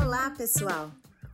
[0.00, 0.90] Olá, pessoal!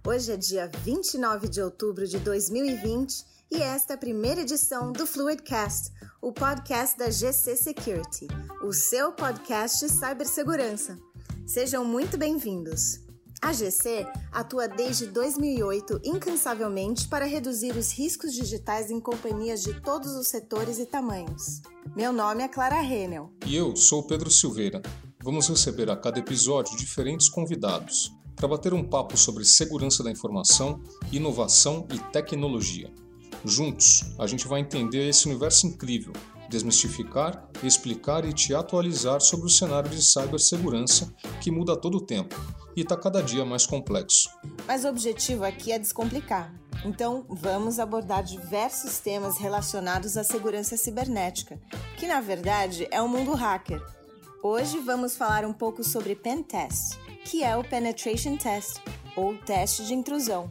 [0.07, 5.07] Hoje é dia 29 de outubro de 2020 e esta é a primeira edição do
[5.07, 5.91] Fluidcast,
[6.23, 8.29] o podcast da GC Security,
[8.63, 10.99] o seu podcast de cibersegurança.
[11.47, 13.01] Sejam muito bem-vindos!
[13.43, 20.15] A GC atua desde 2008 incansavelmente para reduzir os riscos digitais em companhias de todos
[20.15, 21.63] os setores e tamanhos.
[21.97, 23.33] Meu nome é Clara Renel.
[23.47, 24.83] E eu sou Pedro Silveira.
[25.23, 30.83] Vamos receber a cada episódio diferentes convidados para bater um papo sobre segurança da informação,
[31.13, 32.91] inovação e tecnologia.
[33.45, 36.15] Juntos, a gente vai entender esse universo incrível,
[36.49, 42.35] desmistificar, explicar e te atualizar sobre o cenário de cibersegurança que muda a todo tempo
[42.75, 44.31] e está cada dia mais complexo.
[44.67, 46.51] Mas o objetivo aqui é descomplicar.
[46.83, 51.61] Então, vamos abordar diversos temas relacionados à segurança cibernética,
[51.99, 54.00] que na verdade é o mundo hacker.
[54.43, 58.81] Hoje vamos falar um pouco sobre Pen Test, que é o Penetration Test,
[59.15, 60.51] ou teste de intrusão.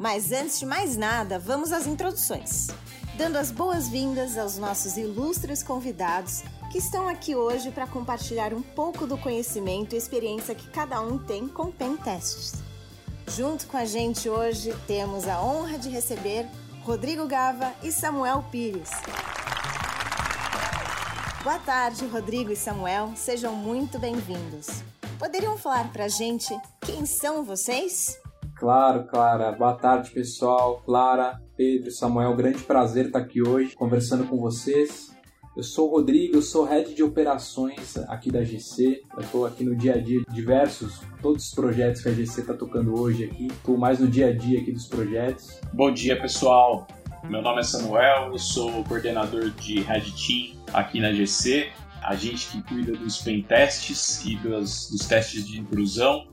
[0.00, 2.68] Mas antes de mais nada, vamos às introduções.
[3.18, 9.06] Dando as boas-vindas aos nossos ilustres convidados que estão aqui hoje para compartilhar um pouco
[9.06, 12.54] do conhecimento e experiência que cada um tem com pen tests.
[13.28, 16.48] Junto com a gente hoje temos a honra de receber
[16.82, 18.88] Rodrigo Gava e Samuel Pires.
[21.42, 24.84] Boa tarde, Rodrigo e Samuel, sejam muito bem-vindos.
[25.18, 28.16] Poderiam falar para a gente quem são vocês?
[28.54, 29.50] Claro, Clara.
[29.50, 30.80] Boa tarde, pessoal.
[30.86, 35.10] Clara, Pedro, Samuel, grande prazer estar aqui hoje conversando com vocês.
[35.56, 39.02] Eu sou o Rodrigo, eu sou head de operações aqui da GC.
[39.12, 42.42] Eu estou aqui no dia a dia de diversos, todos os projetos que a GC
[42.42, 43.48] está tocando hoje aqui.
[43.48, 45.60] Estou mais no dia a dia aqui dos projetos.
[45.72, 46.86] Bom dia, pessoal.
[47.24, 51.72] Meu nome é Samuel, eu sou coordenador de Red Team aqui na GC.
[52.02, 56.26] A gente que cuida dos pen tests e dos, dos testes de intrusão.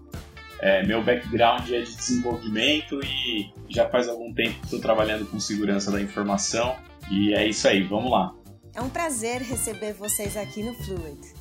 [0.59, 5.39] É, meu background é de desenvolvimento e já faz algum tempo que estou trabalhando com
[5.39, 6.75] segurança da informação.
[7.09, 8.33] E é isso aí, vamos lá.
[8.73, 11.33] É um prazer receber vocês aqui no Fluid.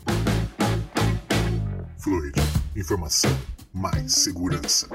[1.98, 2.34] Fluid,
[2.76, 3.30] informação
[3.72, 4.88] mais segurança.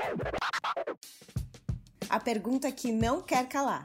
[2.10, 3.84] A pergunta que não quer calar: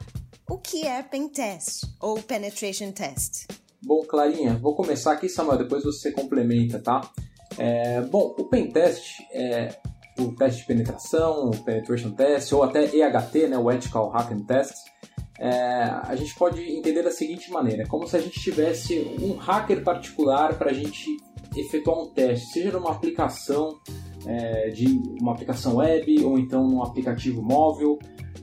[0.49, 3.47] o que é pen test ou penetration test?
[3.83, 7.09] Bom, Clarinha, vou começar aqui, Samuel, depois você complementa, tá?
[7.57, 9.69] É, bom, o pen test é
[10.19, 14.75] o teste de penetração, o penetration test, ou até EHT, né, o Ethical Hacking Test
[15.39, 15.51] é,
[16.03, 19.85] a gente pode entender da seguinte maneira: é como se a gente tivesse um hacker
[19.85, 21.07] particular para a gente
[21.57, 23.79] efetuar um teste, seja numa aplicação
[24.27, 24.87] é, de
[25.21, 27.99] uma aplicação web ou então num aplicativo móvel.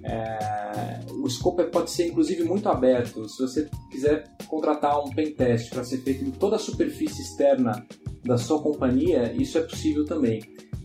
[0.05, 3.27] É, o scope pode ser inclusive muito aberto.
[3.27, 7.85] Se você quiser contratar um pen test para ser feito em toda a superfície externa
[8.23, 10.41] da sua companhia, isso é possível também.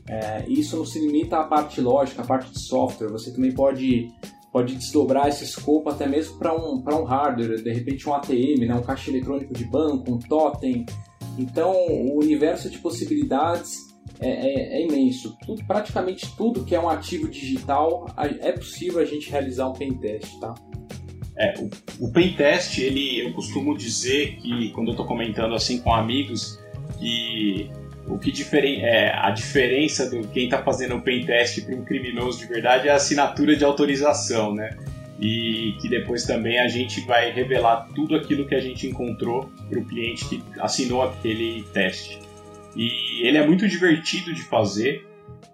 [0.09, 3.09] É, isso não se limita à parte lógica, à parte de software.
[3.09, 4.11] Você também pode
[4.53, 8.75] pode desdobrar esse escopo até mesmo para um, um hardware, de repente um ATM, né,
[8.75, 10.85] um caixa eletrônico de banco, um totem.
[11.39, 13.90] Então, o universo de possibilidades
[14.21, 15.37] é, é, é imenso.
[15.45, 18.07] Tudo, praticamente tudo que é um ativo digital
[18.41, 20.55] é possível a gente realizar um pen test, tá?
[21.37, 25.79] É, o, o pen test, ele, eu costumo dizer que quando eu estou comentando assim
[25.79, 26.61] com amigos
[26.99, 27.71] que
[28.07, 31.85] o que diferen é, a diferença do quem está fazendo o pen test para um
[31.85, 34.77] criminoso de verdade é a assinatura de autorização, né?
[35.19, 39.79] E que depois também a gente vai revelar tudo aquilo que a gente encontrou para
[39.79, 42.19] o cliente que assinou aquele teste.
[42.77, 45.07] E ele é muito divertido de fazer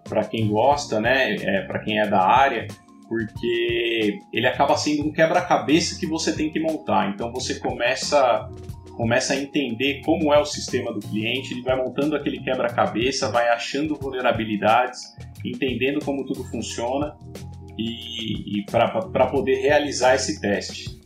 [0.07, 1.35] para quem gosta, né?
[1.35, 2.67] É, para quem é da área,
[3.07, 7.09] porque ele acaba sendo um quebra-cabeça que você tem que montar.
[7.09, 8.49] Então você começa
[8.95, 13.47] começa a entender como é o sistema do cliente, ele vai montando aquele quebra-cabeça, vai
[13.49, 17.15] achando vulnerabilidades, entendendo como tudo funciona
[17.77, 20.96] e, e para poder realizar esse teste.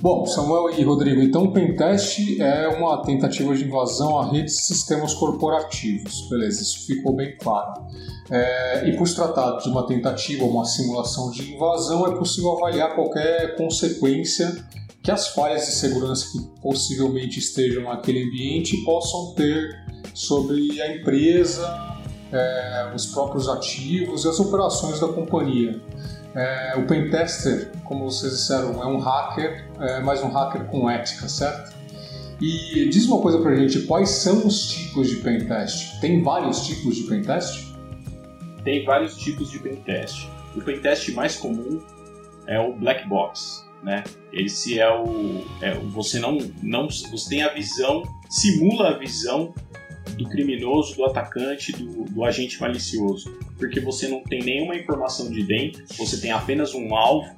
[0.00, 4.62] Bom, Samuel e Rodrigo, então o pentest é uma tentativa de invasão a redes e
[4.62, 6.26] sistemas corporativos.
[6.30, 7.84] Beleza, isso ficou bem claro.
[8.30, 12.56] É, e por se tratar de uma tentativa ou uma simulação de invasão, é possível
[12.56, 14.64] avaliar qualquer consequência
[15.02, 21.98] que as falhas de segurança que possivelmente estejam naquele ambiente possam ter sobre a empresa,
[22.32, 25.78] é, os próprios ativos e as operações da companhia.
[26.34, 31.28] É, o pentester, como vocês disseram, é um hacker, é, mas um hacker com ética,
[31.28, 31.74] certo?
[32.40, 36.00] E diz uma coisa pra gente, quais são os tipos de pentest?
[36.00, 37.74] Tem vários tipos de pentest?
[38.64, 40.28] Tem vários tipos de pentest.
[40.56, 41.80] O pentest mais comum
[42.46, 44.04] é o black box, né?
[44.32, 49.52] Esse é o, é, você não, não você tem a visão, simula a visão
[50.16, 55.42] do criminoso, do atacante, do, do, agente malicioso, porque você não tem nenhuma informação de
[55.42, 57.34] dentro, você tem apenas um alvo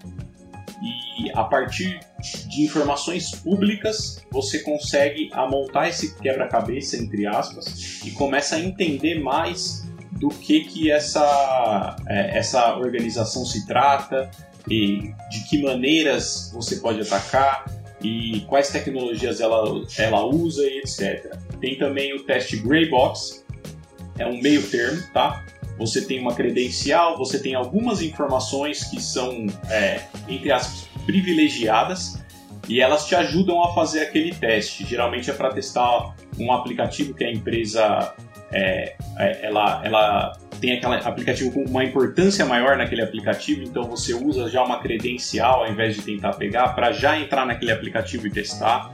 [0.83, 2.01] e a partir
[2.49, 9.87] de informações públicas você consegue montar esse quebra-cabeça entre aspas e começa a entender mais
[10.13, 14.31] do que que essa é, essa organização se trata
[14.69, 17.65] e de que maneiras você pode atacar
[18.01, 21.37] e quais tecnologias ela, ela usa e etc.
[21.63, 23.47] Tem também o teste Grey Box,
[24.19, 25.45] é um meio termo, tá?
[25.79, 32.21] Você tem uma credencial, você tem algumas informações que são, é, entre aspas, privilegiadas
[32.69, 34.85] e elas te ajudam a fazer aquele teste.
[34.85, 38.13] Geralmente é para testar um aplicativo que a empresa
[38.53, 44.15] é, é, ela, ela tem aquele aplicativo com uma importância maior naquele aplicativo, então você
[44.15, 48.31] usa já uma credencial ao invés de tentar pegar para já entrar naquele aplicativo e
[48.31, 48.93] testar.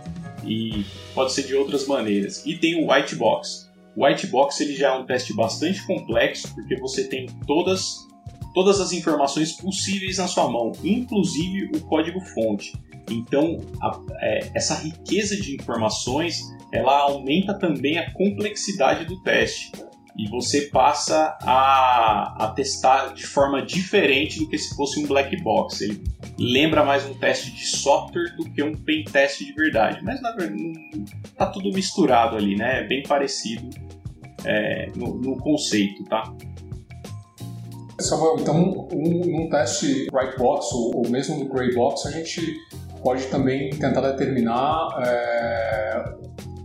[0.49, 0.85] E
[1.15, 2.45] pode ser de outras maneiras.
[2.47, 3.71] E tem o White Box.
[3.97, 8.07] O White Box ele já é um teste bastante complexo porque você tem todas
[8.55, 12.73] todas as informações possíveis na sua mão, inclusive o código-fonte.
[13.09, 16.41] Então, a, é, essa riqueza de informações
[16.73, 19.71] ela aumenta também a complexidade do teste
[20.19, 25.41] e você passa a, a testar de forma diferente do que se fosse um black
[25.43, 25.83] box.
[25.83, 26.03] Ele
[26.37, 30.33] lembra mais um teste de software do que um pen teste de verdade, mas na
[30.33, 31.05] verdade
[31.37, 32.81] tá tudo misturado ali, né?
[32.81, 33.71] É bem parecido
[34.45, 36.25] é, no, no, conceito, tá?
[38.01, 42.57] Samuel, então um, um teste white box ou, ou mesmo no gray box a gente
[43.03, 46.05] pode também tentar determinar é,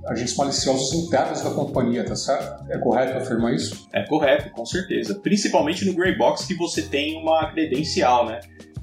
[0.05, 2.69] agentes maliciosos internos da companhia, tá certo?
[2.69, 3.87] É correto afirmar isso?
[3.93, 5.15] É correto, com certeza.
[5.15, 8.39] Principalmente no Gray Box que você tem uma credencial, né?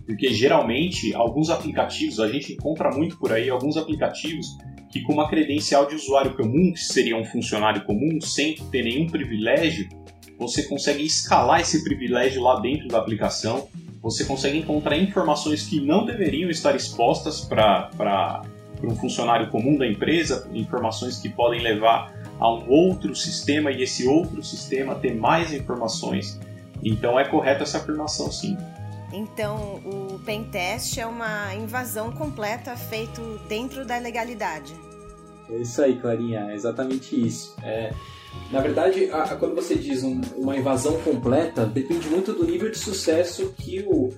[0.06, 4.46] Porque geralmente alguns aplicativos, a gente encontra muito por aí alguns aplicativos
[4.90, 9.06] que com uma credencial de usuário comum, que seria um funcionário comum, sem ter nenhum
[9.06, 9.88] privilégio,
[10.37, 13.69] você consegue escalar esse privilégio lá dentro da aplicação.
[14.02, 18.43] Você consegue encontrar informações que não deveriam estar expostas para
[18.80, 23.82] para um funcionário comum da empresa, informações que podem levar a um outro sistema e
[23.82, 26.40] esse outro sistema ter mais informações.
[26.82, 28.56] Então é correta essa afirmação, sim.
[29.12, 34.74] Então o pentest é uma invasão completa feito dentro da legalidade.
[35.50, 37.56] É isso aí, Clarinha, é exatamente isso.
[37.62, 37.92] É,
[38.50, 42.70] na verdade, a, a, quando você diz um, uma invasão completa, depende muito do nível
[42.70, 44.10] de sucesso que o,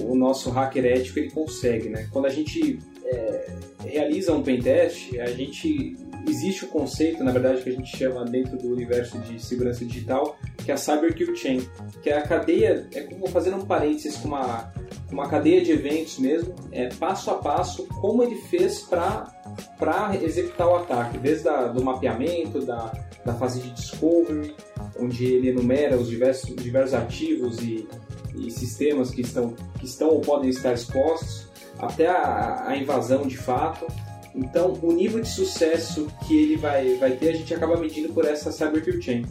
[0.00, 1.88] o nosso hacker ético ele consegue.
[1.88, 2.08] Né?
[2.12, 3.46] Quando a gente é,
[3.84, 5.96] realiza um pentest, a gente
[6.28, 9.84] existe o um conceito, na verdade, que a gente chama dentro do universo de segurança
[9.84, 11.68] digital, que é a Cyber Kill Chain,
[12.02, 14.72] que é a cadeia, é como fazendo um parênteses com uma,
[15.10, 20.76] uma cadeia de eventos mesmo, é passo a passo como ele fez para executar o
[20.76, 22.92] ataque, desde a, do mapeamento, da,
[23.24, 24.54] da fase de discovery,
[24.98, 27.86] onde ele enumera os diversos, diversos ativos e,
[28.34, 31.46] e sistemas que estão, que estão ou podem estar expostos,
[31.78, 33.86] até a, a invasão de fato.
[34.34, 38.24] Então, o nível de sucesso que ele vai, vai ter, a gente acaba medindo por
[38.26, 39.24] essa Cyber Kill Chain.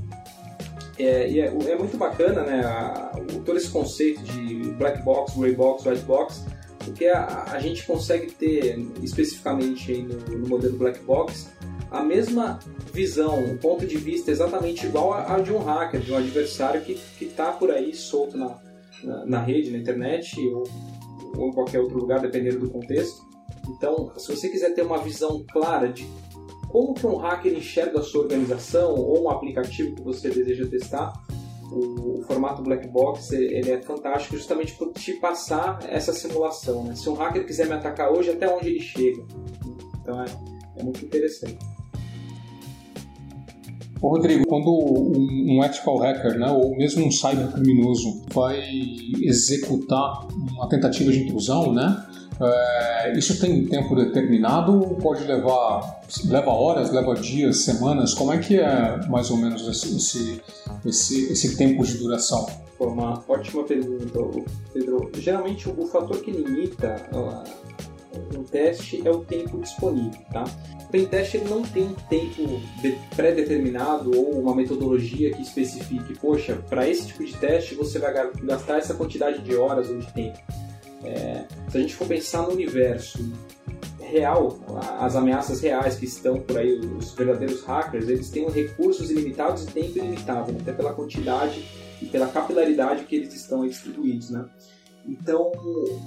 [0.97, 3.11] É, e é, é, muito bacana né, a,
[3.45, 6.45] todo esse conceito de black box, gray box, white box,
[6.79, 11.49] porque a, a gente consegue ter especificamente no, no, modelo black box
[11.91, 12.59] a mesma
[12.93, 16.81] visão, um ponto de vista exatamente igual a, a de um hacker, de um adversário
[16.81, 18.57] que está por aí solto na,
[19.03, 20.63] na, na, rede, na internet ou
[21.37, 23.25] ou qualquer outro lugar, dependendo do contexto.
[23.69, 26.07] Então, se você quiser ter uma visão clara de
[26.69, 31.13] como que um hacker enxerga a sua organização ou um aplicativo que você deseja testar,
[31.71, 36.83] o, o formato black box ele é fantástico justamente por te passar essa simulação.
[36.83, 36.95] Né?
[36.95, 39.23] Se um hacker quiser me atacar hoje, até onde ele chega.
[40.01, 40.25] Então é,
[40.77, 41.57] é muito interessante.
[44.05, 48.61] Ô Rodrigo, quando um, um ethical hacker, né, ou mesmo um cybercriminoso vai
[49.19, 52.05] executar uma tentativa de intrusão, né,
[52.39, 58.13] é, isso tem tempo determinado pode levar leva horas, leva dias, semanas?
[58.13, 60.39] Como é que é mais ou menos esse,
[60.85, 62.45] esse, esse tempo de duração?
[62.77, 64.19] Foi uma ótima pergunta,
[64.71, 65.09] Pedro.
[65.17, 67.09] Geralmente o fator que limita
[68.35, 70.43] um teste é o tempo disponível, tá?
[70.85, 72.61] O pentest ele não tem um tempo
[73.15, 78.77] pré-determinado ou uma metodologia que especifique, poxa, para esse tipo de teste você vai gastar
[78.77, 80.39] essa quantidade de horas ou de tempo.
[81.03, 83.19] É, se a gente for pensar no universo
[83.99, 84.59] real,
[84.99, 89.67] as ameaças reais que estão por aí, os verdadeiros hackers, eles têm recursos ilimitados e
[89.67, 91.65] tempo ilimitado, até pela quantidade
[92.01, 94.45] e pela capilaridade que eles estão distribuídos, né?
[95.07, 95.51] Então,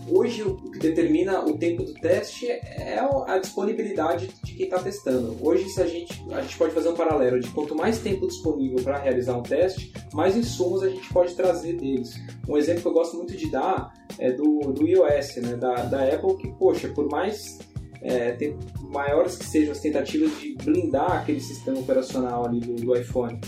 [0.08, 5.36] hoje o que determina o tempo do teste é a disponibilidade de quem está testando.
[5.40, 8.82] Hoje, se a gente, a gente pode fazer um paralelo de quanto mais tempo disponível
[8.82, 12.14] para realizar um teste, mais insumos a gente pode trazer deles.
[12.48, 16.02] Um exemplo que eu gosto muito de dar é do, do iOS, né, da, da
[16.02, 17.58] Apple, que, poxa, por mais
[18.02, 18.36] é,
[18.80, 23.40] maiores que sejam as tentativas de blindar aquele sistema operacional ali do, do iPhone,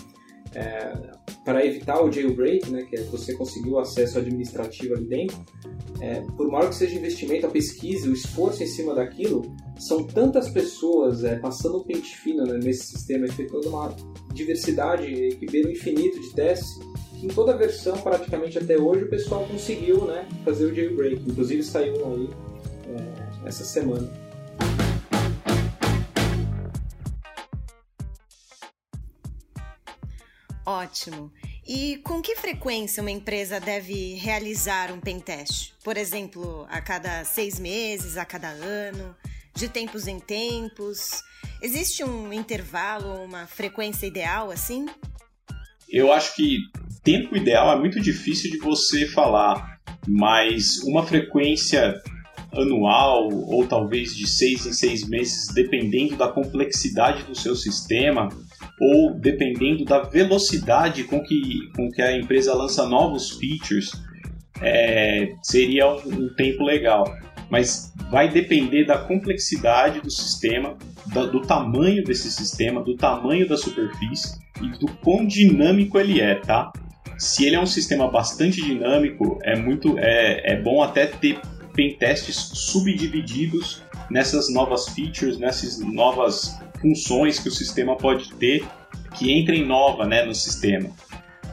[0.54, 0.92] é,
[1.44, 5.38] para evitar o jailbreak, né, que é você conseguir o acesso administrativo ali dentro,
[6.00, 9.42] é, por maior que seja o investimento, a pesquisa, o esforço em cima daquilo,
[9.78, 13.94] são tantas pessoas é, passando um pente fino né, nesse sistema, efetuando uma
[14.32, 15.06] diversidade
[15.38, 16.78] que beira o infinito de testes,
[17.18, 21.22] que em toda versão, praticamente até hoje, o pessoal conseguiu né, fazer o jailbreak.
[21.28, 22.28] Inclusive saiu um aí
[22.88, 24.10] é, essa semana.
[30.70, 31.32] Ótimo.
[31.66, 35.72] E com que frequência uma empresa deve realizar um pentest?
[35.82, 39.16] Por exemplo, a cada seis meses, a cada ano,
[39.52, 41.24] de tempos em tempos?
[41.60, 44.86] Existe um intervalo, uma frequência ideal assim?
[45.88, 46.58] Eu acho que
[47.02, 52.00] tempo ideal é muito difícil de você falar, mas uma frequência
[52.52, 58.28] anual ou talvez de seis em seis meses, dependendo da complexidade do seu sistema,
[58.80, 63.92] ou dependendo da velocidade com que, com que a empresa lança novos features,
[64.62, 67.04] é, seria um, um, tempo legal.
[67.50, 73.56] Mas vai depender da complexidade do sistema, do, do tamanho desse sistema, do tamanho da
[73.56, 76.72] superfície e do quão dinâmico ele é, tá?
[77.18, 81.38] Se ele é um sistema bastante dinâmico, é muito é, é bom até ter
[81.74, 88.66] pentestes subdivididos nessas novas features, nessas novas funções que o sistema pode ter
[89.16, 90.88] que entrem nova né, no sistema.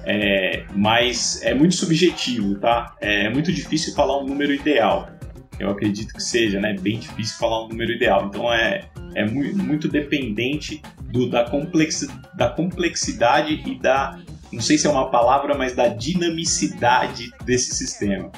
[0.06, 2.96] É, mas é muito subjetivo, tá?
[3.02, 5.10] É muito difícil falar um número ideal.
[5.60, 6.76] Eu acredito que seja, né?
[6.80, 8.28] Bem difícil falar um número ideal.
[8.28, 10.82] Então é, é muito, muito dependente
[11.12, 14.18] do, da, complexi, da complexidade e da,
[14.52, 18.32] não sei se é uma palavra, mas da dinamicidade desse sistema.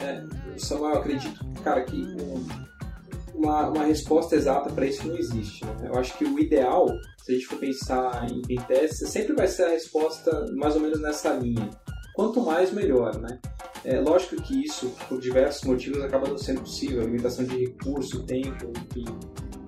[0.00, 0.22] É,
[0.56, 2.16] Samuel, eu acredito, cara, que
[3.38, 5.64] uma, uma resposta exata para isso não existe.
[5.64, 5.88] Né?
[5.92, 6.86] Eu acho que o ideal,
[7.22, 11.00] se a gente for pensar em pentest, sempre vai ser a resposta mais ou menos
[11.00, 11.70] nessa linha.
[12.14, 13.38] Quanto mais, melhor, né?
[13.84, 17.02] É lógico que isso, por diversos motivos, acaba não sendo possível.
[17.02, 19.04] Limitação de recurso, tempo, enfim.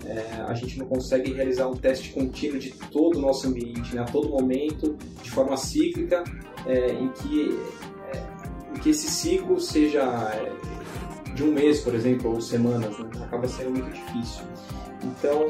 [0.04, 4.02] É, a gente não consegue realizar um teste contínuo de todo o nosso ambiente, né?
[4.02, 6.24] a todo momento, de forma cíclica,
[6.66, 7.56] é, em, que,
[8.12, 10.02] é, que esse ciclo seja
[10.34, 10.69] é,
[11.40, 13.08] de um mês, por exemplo, ou semanas, né?
[13.24, 14.44] acaba sendo muito difícil.
[15.02, 15.46] Então,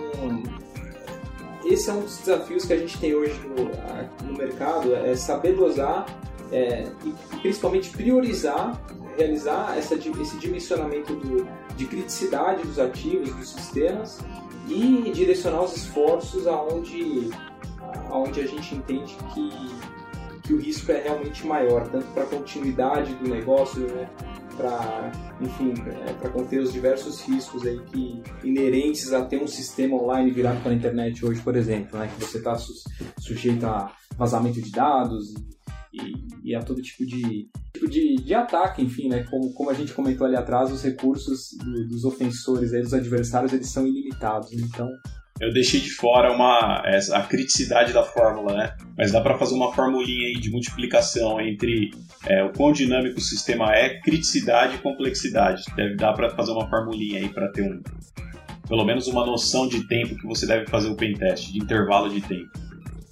[1.64, 5.56] esse é um dos desafios que a gente tem hoje no, no mercado, é saber
[5.56, 6.06] dosar
[6.52, 8.80] é, e principalmente priorizar,
[9.16, 14.20] realizar essa, esse dimensionamento do, de criticidade dos ativos, dos sistemas
[14.68, 17.30] e direcionar os esforços aonde,
[18.10, 19.50] aonde a gente entende que,
[20.44, 24.08] que o risco é realmente maior, tanto para a continuidade do negócio, né,
[24.60, 29.96] para, enfim, é, para conter os diversos riscos aí que inerentes a ter um sistema
[29.96, 32.72] online virado para a internet hoje, por exemplo, né, que você está su
[33.18, 35.34] sujeito a vazamento de dados
[35.92, 39.74] e, e, a todo tipo de, tipo de, de ataque, enfim, né, como, como a
[39.74, 44.52] gente comentou ali atrás, os recursos do, dos ofensores, aí, dos adversários, eles são ilimitados,
[44.52, 44.88] então
[45.40, 48.76] eu deixei de fora uma, a criticidade da fórmula, né?
[48.96, 51.90] Mas dá para fazer uma formulinha aí de multiplicação entre
[52.26, 55.64] é, o quão dinâmico o sistema é, criticidade e complexidade.
[55.74, 57.80] Deve dar para fazer uma formulinha aí para ter um,
[58.68, 62.20] pelo menos uma noção de tempo que você deve fazer o pentest, de intervalo de
[62.20, 62.50] tempo.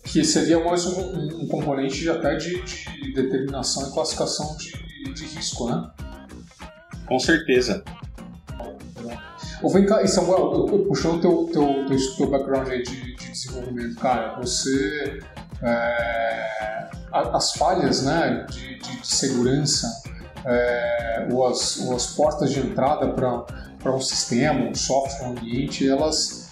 [0.04, 5.25] Que seria mais um, um componente de, até de, de, determinação e classificação de, de
[5.25, 5.90] risco, né?
[7.06, 7.82] Com certeza.
[9.62, 13.97] Ou vem cá, e Samuel, puxando teu, teu, teu, teu background aí de, de desenvolvimento,
[13.97, 15.21] cara, você.
[15.61, 20.03] É, as falhas né, de, de, de segurança
[20.45, 25.88] é, ou, as, ou as portas de entrada para um sistema, um software, um ambiente,
[25.88, 26.50] elas,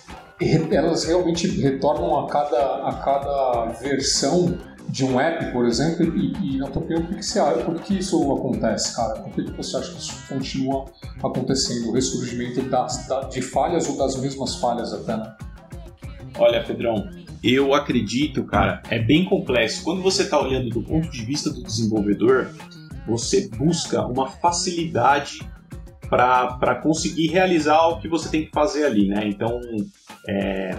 [0.70, 6.58] elas realmente retornam a cada, a cada versão de um app, por exemplo, e, e
[6.58, 9.20] na tua opinião, por que, você, por que isso acontece, cara?
[9.20, 10.86] Por que você acha que isso continua
[11.22, 15.34] acontecendo, o ressurgimento das, da, de falhas ou das mesmas falhas até, né?
[16.38, 17.08] Olha, Pedrão,
[17.42, 19.82] eu acredito, cara, é bem complexo.
[19.82, 22.50] Quando você está olhando do ponto de vista do desenvolvedor,
[23.06, 25.40] você busca uma facilidade
[26.08, 29.22] para conseguir realizar o que você tem que fazer ali, né?
[29.26, 29.60] Então,
[30.28, 30.76] é,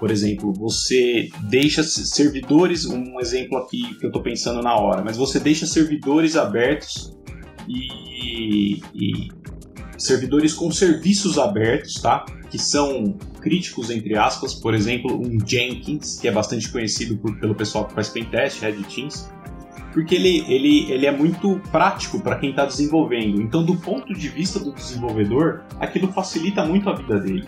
[0.00, 5.18] por exemplo, você deixa servidores, um exemplo aqui que eu estou pensando na hora, mas
[5.18, 7.14] você deixa servidores abertos
[7.68, 9.28] e, e
[9.98, 12.24] servidores com serviços abertos, tá?
[12.50, 17.54] Que são críticos, entre aspas, por exemplo, um Jenkins, que é bastante conhecido por, pelo
[17.54, 19.30] pessoal que faz pentest, Red Teams,
[19.92, 23.42] porque ele, ele, ele é muito prático para quem está desenvolvendo.
[23.42, 27.46] Então, do ponto de vista do desenvolvedor, aquilo facilita muito a vida dele.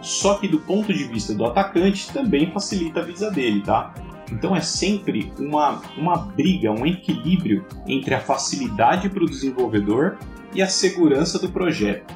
[0.00, 3.92] Só que do ponto de vista do atacante, também facilita a vida dele, tá?
[4.32, 10.18] Então é sempre uma, uma briga, um equilíbrio entre a facilidade para o desenvolvedor
[10.54, 12.14] e a segurança do projeto.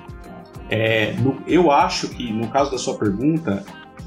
[0.70, 3.64] É, no, eu acho que, no caso da sua pergunta,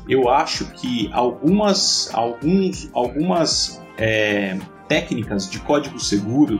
[0.08, 4.58] eu acho que algumas, alguns, algumas é,
[4.88, 6.60] técnicas de código seguro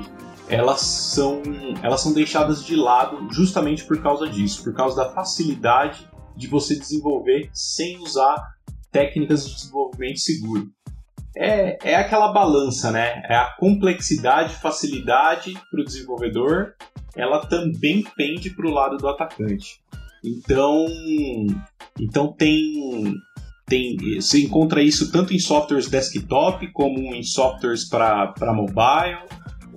[0.50, 1.42] elas são,
[1.82, 6.08] elas são deixadas de lado justamente por causa disso, por causa da facilidade
[6.38, 8.38] de você desenvolver sem usar
[8.92, 10.70] técnicas de desenvolvimento seguro.
[11.36, 13.22] É, é aquela balança, né?
[13.30, 16.74] É a complexidade, facilidade para o desenvolvedor
[17.18, 19.82] ela também pende para o lado do atacante.
[20.24, 20.86] Então,
[22.00, 23.16] então tem,
[23.66, 29.28] tem, você encontra isso tanto em softwares desktop como em softwares para mobile,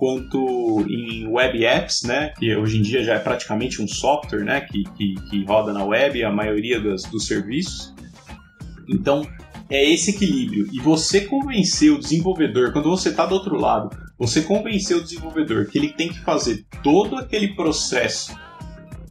[0.01, 4.61] quanto em web apps, né, que hoje em dia já é praticamente um software né,
[4.61, 7.93] que, que, que roda na web, a maioria dos, dos serviços.
[8.89, 9.21] Então,
[9.69, 10.67] é esse equilíbrio.
[10.73, 15.67] E você convencer o desenvolvedor, quando você está do outro lado, você convencer o desenvolvedor
[15.67, 18.35] que ele tem que fazer todo aquele processo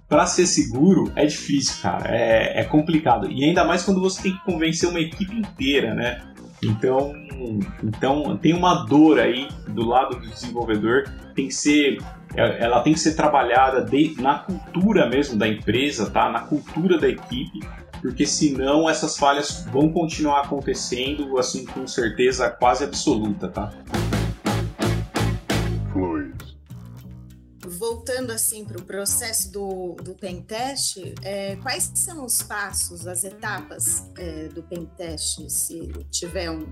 [0.08, 2.12] para ser seguro é difícil, cara.
[2.12, 3.30] É, é, complicado.
[3.30, 6.20] E ainda mais quando você tem que convencer uma equipe inteira, né?
[6.62, 7.12] Então,
[7.82, 11.04] então tem uma dor aí do lado do desenvolvedor.
[11.34, 11.98] Tem que ser,
[12.34, 16.30] ela tem que ser trabalhada de, na cultura mesmo da empresa, tá?
[16.30, 17.60] Na cultura da equipe
[18.00, 23.70] porque senão essas falhas vão continuar acontecendo, assim, com certeza quase absoluta, tá?
[28.20, 34.10] Voltando assim para o processo do, do pentest, é, quais são os passos, as etapas
[34.18, 36.66] é, do pentest, se tiver um,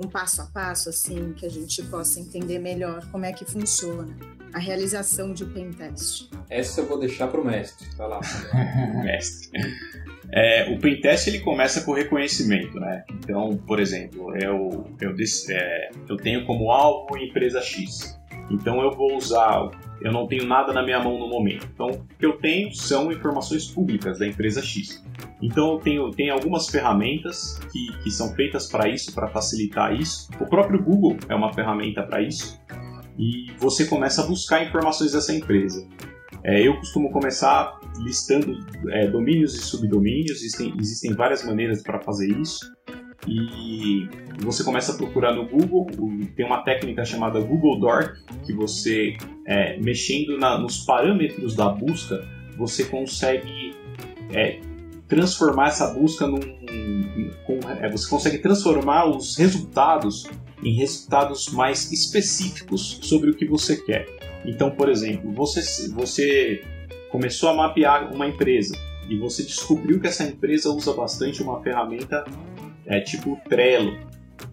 [0.00, 4.16] um passo a passo assim que a gente possa entender melhor como é que funciona
[4.52, 6.30] a realização de um pentest?
[6.48, 8.20] Essa eu vou deixar para o mestre, vai lá.
[9.02, 9.50] mestre.
[10.32, 13.02] É, o pentest ele começa com reconhecimento, né?
[13.10, 15.16] Então, por exemplo, eu, eu,
[15.50, 18.16] é, eu tenho como alvo empresa X.
[18.50, 19.70] Então eu vou usar,
[20.04, 21.66] eu não tenho nada na minha mão no momento.
[21.72, 25.04] Então o que eu tenho são informações públicas da empresa X.
[25.40, 30.28] Então eu tenho, tenho algumas ferramentas que, que são feitas para isso, para facilitar isso.
[30.40, 32.60] O próprio Google é uma ferramenta para isso.
[33.18, 35.86] E você começa a buscar informações dessa empresa.
[36.44, 38.58] É, eu costumo começar listando
[38.90, 42.60] é, domínios e subdomínios, existem, existem várias maneiras para fazer isso.
[43.26, 44.08] E
[44.40, 45.86] você começa a procurar no Google,
[46.34, 52.26] tem uma técnica chamada Google Dork, que você, é, mexendo na, nos parâmetros da busca,
[52.56, 53.74] você consegue
[54.32, 54.60] é,
[55.06, 56.40] transformar essa busca num.
[57.46, 60.24] Com, é, você consegue transformar os resultados
[60.62, 64.06] em resultados mais específicos sobre o que você quer.
[64.44, 66.62] Então, por exemplo, você, você
[67.10, 68.76] começou a mapear uma empresa
[69.08, 72.24] e você descobriu que essa empresa usa bastante uma ferramenta
[72.86, 73.98] é, tipo Trello.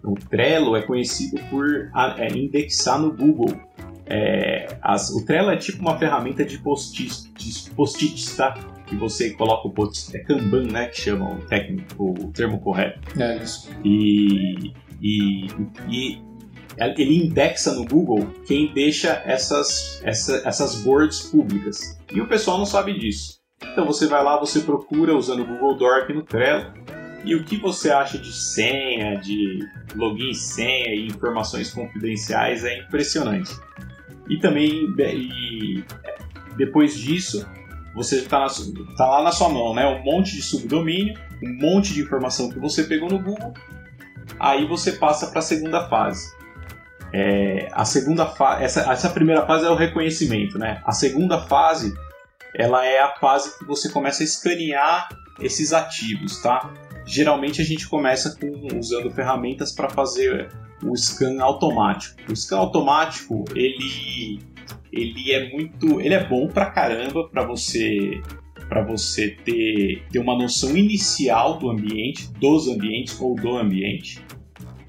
[0.04, 3.54] O Trello é conhecido por é, indexar no Google.
[4.06, 8.54] É, as, o Trello é tipo uma ferramenta de post-its, post tá?
[8.86, 10.86] Que você coloca o post é Kanban, né?
[10.86, 13.00] Que chama o técnico, o termo correto.
[13.20, 13.70] É isso.
[13.84, 15.46] E, e,
[15.88, 16.22] e
[16.96, 21.98] ele indexa no Google quem deixa essas, essa, essas boards públicas.
[22.12, 23.40] E o pessoal não sabe disso.
[23.62, 26.72] Então você vai lá, você procura usando o Google Dork no Trello.
[27.24, 32.78] E o que você acha de senha, de login e senha e informações confidenciais é
[32.78, 33.54] impressionante.
[34.28, 35.84] E também, e
[36.56, 37.46] depois disso,
[37.94, 38.46] você está
[38.96, 39.86] tá lá na sua mão, né?
[39.86, 43.52] Um monte de subdomínio, um monte de informação que você pegou no Google.
[44.38, 46.30] Aí você passa para a segunda fase,
[47.12, 50.80] é, a segunda fase, essa, essa primeira fase é o reconhecimento, né?
[50.84, 51.92] A segunda fase,
[52.54, 55.08] ela é a fase que você começa a escanear
[55.40, 56.70] esses ativos, tá?
[57.10, 60.48] Geralmente a gente começa com, usando ferramentas para fazer
[60.82, 62.16] o scan automático.
[62.30, 64.40] O scan automático, ele,
[64.92, 68.20] ele é muito, ele é bom pra caramba para você
[68.68, 74.22] para você ter, ter uma noção inicial do ambiente, dos ambientes ou do ambiente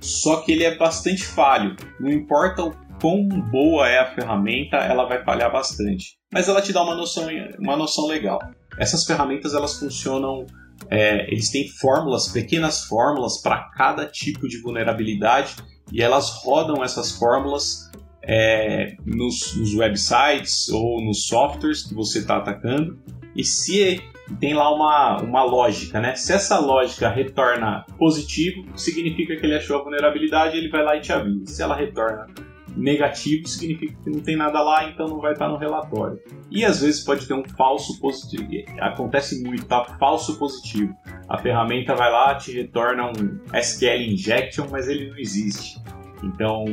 [0.02, 1.76] só que ele é bastante falho.
[2.00, 6.18] Não importa o quão boa é a ferramenta, ela vai falhar bastante.
[6.34, 7.28] Mas ela te dá uma noção,
[7.60, 8.40] uma noção legal.
[8.80, 10.46] Essas ferramentas elas funcionam,
[10.90, 15.56] é, eles têm fórmulas, pequenas fórmulas para cada tipo de vulnerabilidade
[15.92, 17.90] e elas rodam essas fórmulas
[18.24, 23.00] é, nos, nos, websites ou nos softwares que você está atacando
[23.36, 24.02] e se
[24.40, 26.16] tem lá uma, uma lógica, né?
[26.16, 31.02] Se essa lógica retorna positivo, significa que ele achou a vulnerabilidade, ele vai lá e
[31.02, 31.46] te avisa.
[31.46, 32.28] Se ela retorna
[32.76, 36.20] negativo, significa que não tem nada lá, então não vai estar no relatório.
[36.50, 38.48] E às vezes pode ter um falso positivo.
[38.80, 39.84] Acontece muito, tá?
[40.00, 40.96] Falso positivo.
[41.28, 45.82] A ferramenta vai lá, te retorna um SQL injection, mas ele não existe.
[46.24, 46.66] Então,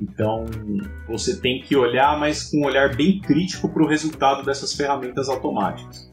[0.00, 0.44] então
[1.08, 5.28] você tem que olhar, mas com um olhar bem crítico para o resultado dessas ferramentas
[5.28, 6.12] automáticas.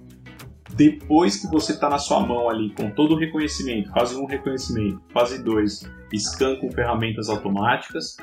[0.75, 5.01] Depois que você está na sua mão ali com todo o reconhecimento, fase 1 reconhecimento,
[5.13, 5.83] fase 2
[6.15, 8.17] scan com ferramentas automáticas,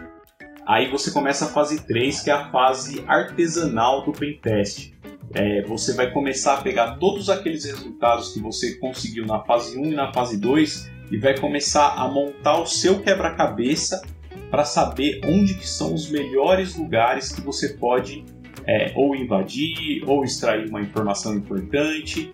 [0.71, 4.93] aí você começa a fase 3, que é a fase artesanal do pentest.
[5.35, 9.87] É, você vai começar a pegar todos aqueles resultados que você conseguiu na fase 1
[9.87, 14.01] e na fase 2 e vai começar a montar o seu quebra-cabeça
[14.49, 18.25] para saber onde que são os melhores lugares que você pode
[18.65, 22.31] é, ou invadir ou extrair uma informação importante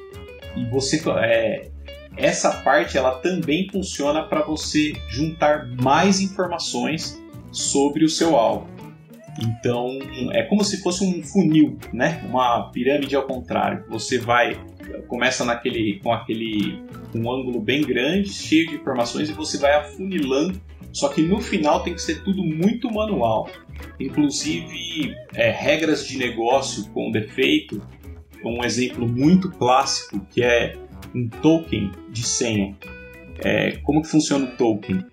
[0.57, 1.70] e você é,
[2.16, 7.18] essa parte ela também funciona para você juntar mais informações
[7.57, 8.69] sobre o seu alvo.
[9.40, 9.99] Então
[10.33, 12.23] é como se fosse um funil, né?
[12.29, 13.85] Uma pirâmide ao contrário.
[13.88, 14.59] Você vai
[15.09, 16.83] começa naquele com aquele
[17.14, 20.61] um ângulo bem grande, cheio de informações e você vai afunilando.
[20.92, 23.51] Só que no final tem que ser tudo muito manual.
[24.01, 27.83] Inclusive é, regras de negócio com defeito
[28.45, 30.77] um exemplo muito clássico que é
[31.14, 32.77] um token de senha.
[33.38, 35.05] É, como que funciona o token?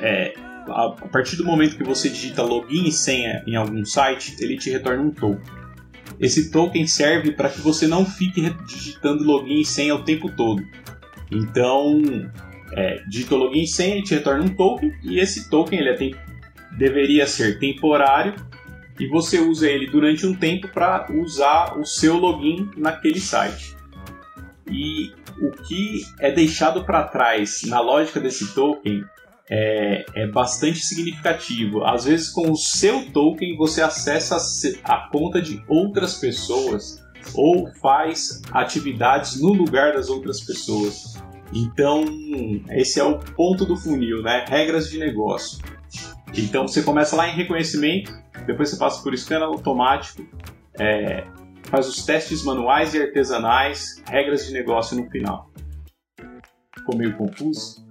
[0.00, 0.32] É,
[0.70, 4.56] a, a, partir do momento que você digita login e senha em algum site, ele
[4.56, 5.60] te retorna um token.
[6.18, 10.62] Esse token serve para que você não fique digitando login e senha o tempo todo.
[11.30, 12.02] Então,
[12.72, 15.96] é, digita login e senha, ele te retorna um token, e esse token ele é
[16.76, 18.34] deveria ser temporário
[18.98, 23.74] e você usa ele durante um tempo para usar o seu login naquele site.
[24.70, 29.02] E o que é deixado para trás na lógica desse token
[29.50, 31.84] é, é, bastante significativo.
[31.84, 34.36] Às vezes, com o seu token, você acessa
[34.84, 37.02] a conta de outras pessoas
[37.34, 41.20] ou faz atividades no lugar das outras pessoas.
[41.52, 42.04] Então,
[42.70, 44.44] esse é o ponto do funil, né?
[44.48, 45.58] Regras de negócio.
[46.32, 48.12] Então, você começa lá em reconhecimento,
[48.46, 50.24] depois você passa por scan automático,
[50.78, 51.26] é,
[51.64, 55.50] faz os testes manuais e artesanais, regras de negócio no final.
[56.76, 57.89] Ficou meio confuso?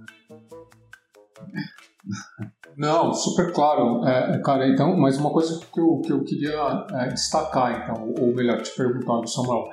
[2.76, 4.68] Não, super claro, é, é, cara.
[4.68, 8.70] Então, mas uma coisa que eu, que eu queria é, destacar, então, ou melhor, te
[8.76, 9.68] perguntar, Samuel.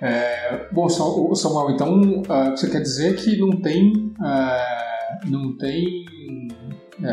[0.00, 6.04] É, bom, Samuel, então é, você quer dizer que não tem, é, não tem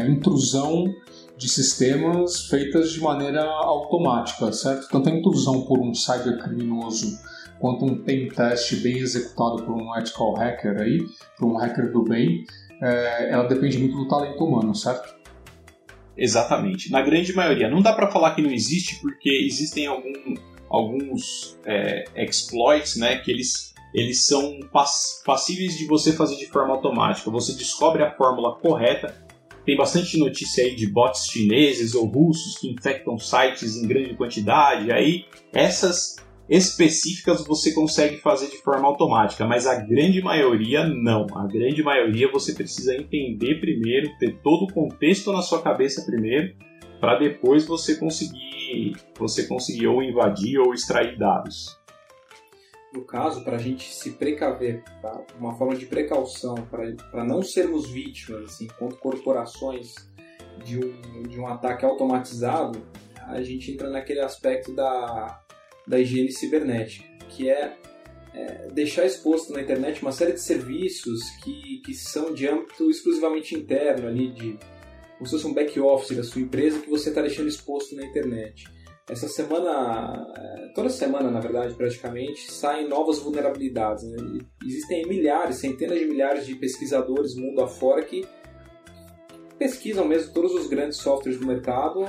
[0.08, 0.86] intrusão
[1.38, 4.88] de sistemas feitas de maneira automática, certo?
[4.90, 7.18] Tanto a intrusão por um cybercriminoso
[7.60, 11.00] quanto um pen test bem executado por um ethical hacker aí,
[11.38, 12.46] por um hacker do bem,
[12.82, 15.18] é, ela depende muito do talento humano, certo?
[16.18, 16.92] Exatamente.
[16.92, 17.70] Na grande maioria.
[17.70, 20.34] Não dá para falar que não existe, porque existem algum,
[20.70, 26.74] alguns é, exploits, né, que eles, eles são pass passíveis de você fazer de forma
[26.74, 27.32] automática.
[27.32, 29.16] Você descobre a fórmula correta,
[29.66, 34.92] tem bastante notícia aí de bots chineses ou russos que infectam sites em grande quantidade.
[34.92, 36.18] Aí essas
[36.50, 41.28] específicas você consegue fazer de forma automática, mas a grande maioria não.
[41.36, 46.56] A grande maioria você precisa entender primeiro, ter todo o contexto na sua cabeça primeiro,
[47.00, 51.80] para depois você conseguir você conseguir ou invadir ou extrair dados
[52.94, 55.22] no caso, para a gente se precaver, tá?
[55.40, 56.56] uma forma de precaução,
[57.12, 59.96] para não sermos vítimas, assim, enquanto corporações,
[60.64, 62.82] de um, de um ataque automatizado,
[63.28, 65.40] a gente entra naquele aspecto da,
[65.88, 67.78] da higiene cibernética, que é,
[68.34, 73.56] é deixar exposto na internet uma série de serviços que, que são de âmbito exclusivamente
[73.56, 74.58] interno, ali, de,
[75.18, 78.66] como se fosse um back-office da sua empresa que você está deixando exposto na internet
[79.10, 84.04] essa semana, é, toda semana na verdade, praticamente, saem novas vulnerabilidades.
[84.04, 84.40] Né?
[84.66, 88.26] Existem milhares, centenas de milhares de pesquisadores mundo afora que
[89.60, 92.00] pesquisam mesmo todos os grandes softwares do mercado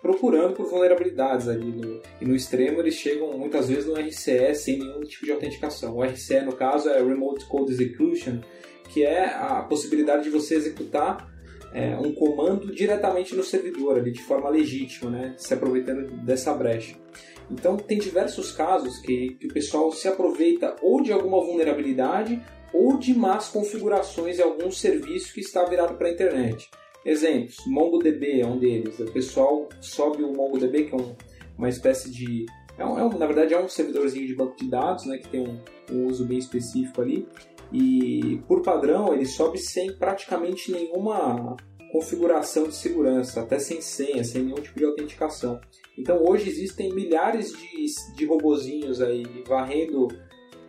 [0.00, 4.78] procurando por vulnerabilidades ali no, e no extremo eles chegam muitas vezes no RCE sem
[4.78, 5.96] nenhum tipo de autenticação.
[5.96, 8.40] O RCE no caso é Remote Code Execution,
[8.88, 11.30] que é a possibilidade de você executar
[11.72, 16.96] é, um comando diretamente no servidor, ali, de forma legítima, né, se aproveitando dessa brecha.
[17.50, 22.40] Então, tem diversos casos que, que o pessoal se aproveita ou de alguma vulnerabilidade
[22.72, 26.70] ou de más configurações em algum serviço que está virado para a internet.
[27.04, 28.98] Exemplos, MongoDB é um deles.
[28.98, 31.14] O pessoal sobe o MongoDB, que é um,
[31.56, 32.46] uma espécie de...
[32.78, 35.28] É um, é um, na verdade é um servidorzinho de banco de dados, né, que
[35.28, 35.58] tem um,
[35.90, 37.26] um uso bem específico ali.
[37.72, 41.56] E por padrão ele sobe sem praticamente nenhuma
[41.90, 45.60] configuração de segurança, até sem senha, sem nenhum tipo de autenticação.
[45.98, 50.08] Então hoje existem milhares de, de robozinhos aí varrendo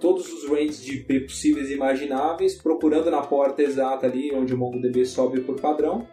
[0.02, 4.58] todos os ranges de IP possíveis e imagináveis, procurando na porta exata ali onde o
[4.58, 6.08] MongoDB sobe por padrão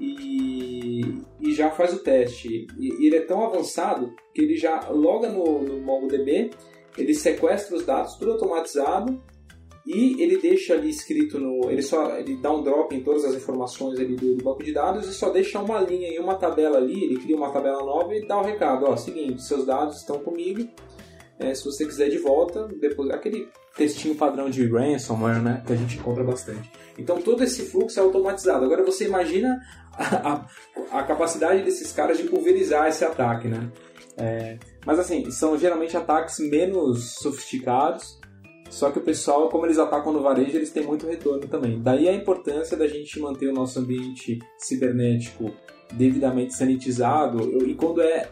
[0.00, 2.66] e, e já faz o teste.
[2.78, 6.50] E, ele é tão avançado que ele já loga no, no MongoDB,
[6.96, 9.22] ele sequestra os dados, tudo automatizado,
[9.84, 11.68] e ele deixa ali escrito no.
[11.68, 14.72] Ele só ele dá um drop em todas as informações ali do, do, banco de
[14.72, 17.04] dados e só deixa uma linha e uma tabela ali.
[17.04, 20.68] Ele cria uma tabela nova e dá o recado: ó, seguinte, seus dados estão comigo.
[21.38, 25.76] É, se você quiser de volta, depois aquele textinho padrão de ransomware, né, que a
[25.76, 26.70] gente encontra bastante.
[26.98, 28.64] Então todo esse fluxo é automatizado.
[28.64, 29.60] Agora você imagina
[29.92, 33.70] a, a, a capacidade desses caras de pulverizar esse ataque, né?
[34.16, 38.20] É, mas assim, são geralmente ataques menos sofisticados
[38.72, 41.78] só que o pessoal, como eles atacam no varejo, eles têm muito retorno também.
[41.82, 45.52] Daí a importância da gente manter o nosso ambiente cibernético
[45.92, 48.30] devidamente sanitizado e quando é, é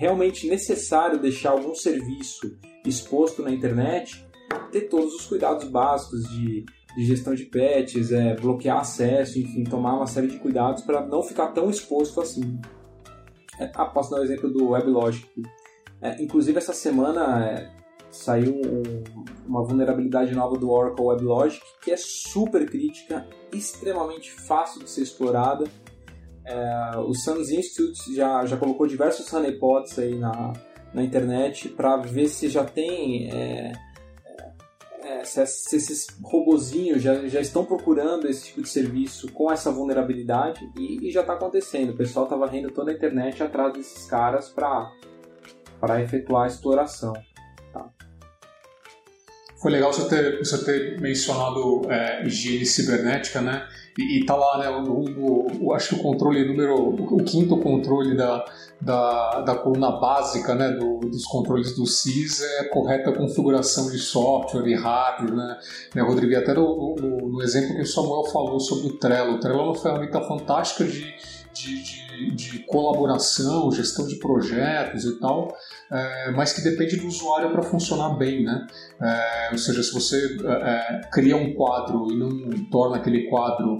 [0.00, 4.26] realmente necessário deixar algum serviço exposto na internet,
[4.72, 6.64] ter todos os cuidados básicos de,
[6.96, 11.22] de gestão de patches, é, bloquear acesso, enfim, tomar uma série de cuidados para não
[11.22, 12.58] ficar tão exposto assim.
[13.58, 15.28] É, ah, posso dar o um exemplo do WebLogic.
[16.00, 17.70] É, inclusive, essa semana é,
[18.10, 19.04] saiu um,
[19.46, 25.64] uma vulnerabilidade nova do Oracle WebLogic que é super crítica, extremamente fácil de ser explorada.
[26.44, 30.52] É, o SANS Institute já, já colocou diversos honeypots aí na,
[30.92, 33.72] na internet para ver se já tem é,
[35.02, 39.70] é, se, se, esses robozinhos já, já estão procurando esse tipo de serviço com essa
[39.70, 41.90] vulnerabilidade e, e já está acontecendo.
[41.90, 47.12] O pessoal está varrendo toda a internet atrás desses caras para efetuar a exploração.
[49.60, 53.68] Foi legal você ter, você ter mencionado é, higiene cibernética, né?
[53.98, 54.70] E, e tá lá, né?
[54.70, 56.74] O, o, acho que o controle número.
[56.74, 58.42] O quinto controle da,
[58.80, 63.98] da, da coluna básica né, do, dos controles do CIS é a correta configuração de
[63.98, 65.34] software e hardware.
[65.34, 65.58] Né?
[65.94, 69.34] né Rodrigo, até no, no, no exemplo que o Samuel falou sobre o Trello.
[69.34, 71.14] O Trello é uma ferramenta fantástica de
[71.52, 75.56] de, de, de, colaboração, gestão de projetos e tal,
[75.90, 78.66] é, mas que depende do usuário para funcionar bem, né?
[79.00, 83.78] É, ou seja, se você é, cria um quadro e não torna aquele quadro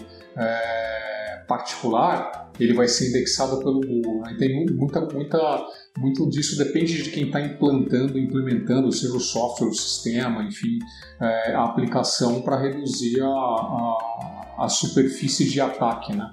[1.46, 4.20] particular, ele vai ser indexado pelo Google.
[4.20, 4.37] Né?
[4.38, 5.66] Tem muita, muita,
[5.98, 10.78] muito disso depende de quem está implantando, implementando, seja o software, o sistema, enfim,
[11.18, 16.30] a aplicação para reduzir a, a, a superfície de ataque, né?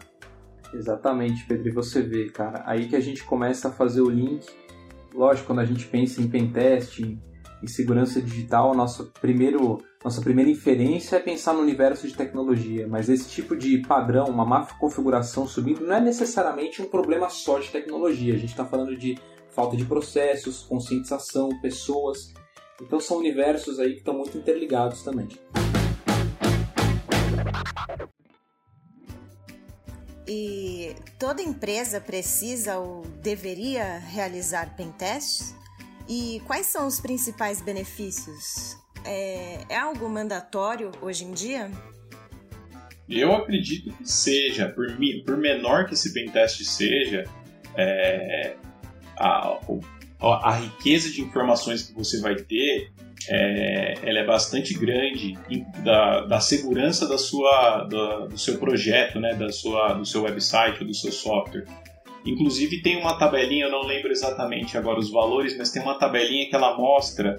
[0.73, 1.67] Exatamente, Pedro.
[1.67, 4.45] E você vê, cara, aí que a gente começa a fazer o link.
[5.13, 7.19] Lógico, quando a gente pensa em pentest, em,
[7.65, 12.87] segurança digital, nosso primeiro, nossa primeira inferência é pensar no universo de tecnologia.
[12.87, 17.57] Mas esse tipo de padrão, uma má configuração subindo, não é necessariamente um problema só
[17.59, 18.35] de tecnologia.
[18.35, 19.17] A gente está falando de
[19.49, 22.31] falta de processos, conscientização, pessoas.
[22.79, 25.27] Então são universos aí que estão muito interligados também.
[30.27, 35.55] E toda empresa precisa ou deveria realizar pentests?
[36.07, 38.77] E quais são os principais benefícios?
[39.05, 41.71] É, é algo mandatório hoje em dia?
[43.07, 44.87] Eu acredito que seja, por,
[45.25, 47.23] por menor que esse pentest seja,
[47.75, 48.57] é,
[49.15, 49.57] a,
[50.19, 52.91] a riqueza de informações que você vai ter
[53.29, 55.37] é, ela é bastante grande
[55.83, 60.81] da, da segurança da sua, da, do seu projeto, né, da sua, do seu website
[60.81, 61.65] ou do seu software.
[62.25, 66.49] Inclusive tem uma tabelinha, eu não lembro exatamente agora os valores, mas tem uma tabelinha
[66.49, 67.35] que ela mostra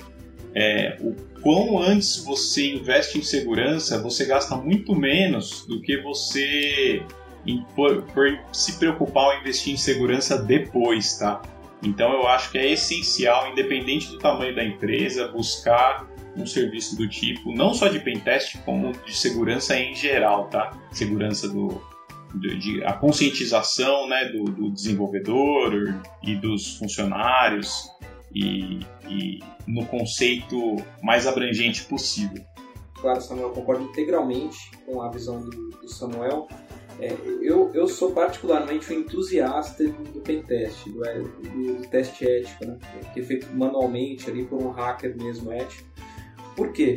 [0.55, 7.03] é, o quão antes você investe em segurança, você gasta muito menos do que você
[7.74, 11.40] por, por se preocupar ao investir em segurança depois, tá?
[11.82, 17.08] Então eu acho que é essencial, independente do tamanho da empresa, buscar um serviço do
[17.08, 20.76] tipo, não só de pentest, como de segurança em geral, tá?
[20.92, 21.80] Segurança do,
[22.34, 27.90] de, de, a conscientização né, do, do, desenvolvedor e dos funcionários
[28.34, 32.44] e, e, no conceito mais abrangente possível.
[33.00, 36.48] Claro, Samuel, concordo integralmente com a visão do, do Samuel.
[37.00, 42.78] É, eu, eu sou particularmente um entusiasta do pentest, do, é, do teste ético, né?
[43.14, 45.88] que é feito manualmente ali por um hacker mesmo ético.
[46.56, 46.96] Por quê?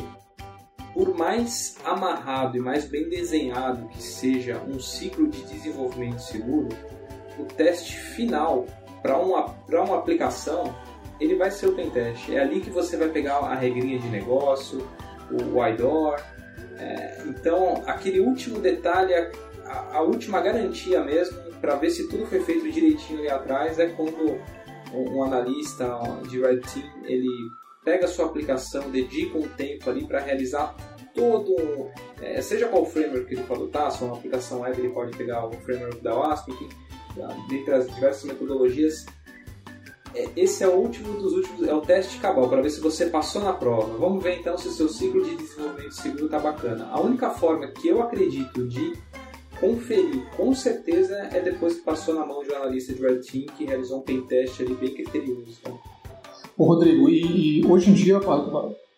[0.94, 6.70] por mais amarrado e mais bem desenhado que seja um ciclo de desenvolvimento seguro,
[7.40, 8.66] o teste final
[9.02, 10.76] para uma, uma aplicação
[11.20, 12.32] ele vai ser o pentest.
[12.32, 14.88] É ali que você vai pegar a regrinha de negócio,
[15.30, 16.20] o IDOR.
[16.78, 22.42] É, então, aquele último detalhe, a, a última garantia mesmo, para ver se tudo foi
[22.42, 24.40] feito direitinho ali atrás, é quando
[24.94, 27.30] um, um analista de Red Team ele
[27.84, 30.76] pega a sua aplicação, dedica um tempo ali para realizar
[31.14, 31.90] todo,
[32.22, 35.16] é, seja qual framework que ele for adotar, se é uma aplicação web ele pode
[35.18, 36.70] pegar o framework da WASP, enfim,
[37.50, 39.06] dentre as diversas metodologias,
[40.36, 43.42] esse é o último dos últimos, é o teste cabal, para ver se você passou
[43.42, 43.98] na prova.
[43.98, 46.88] Vamos ver então se o seu ciclo de desenvolvimento seguro está bacana.
[46.92, 48.94] A única forma que eu acredito de
[49.60, 53.46] conferir com certeza é depois que passou na mão de um analista de Red Team
[53.56, 55.60] que realizou um pentest ali bem criterioso.
[55.62, 55.80] Então.
[56.58, 58.20] Ô Rodrigo, e, e, hoje em dia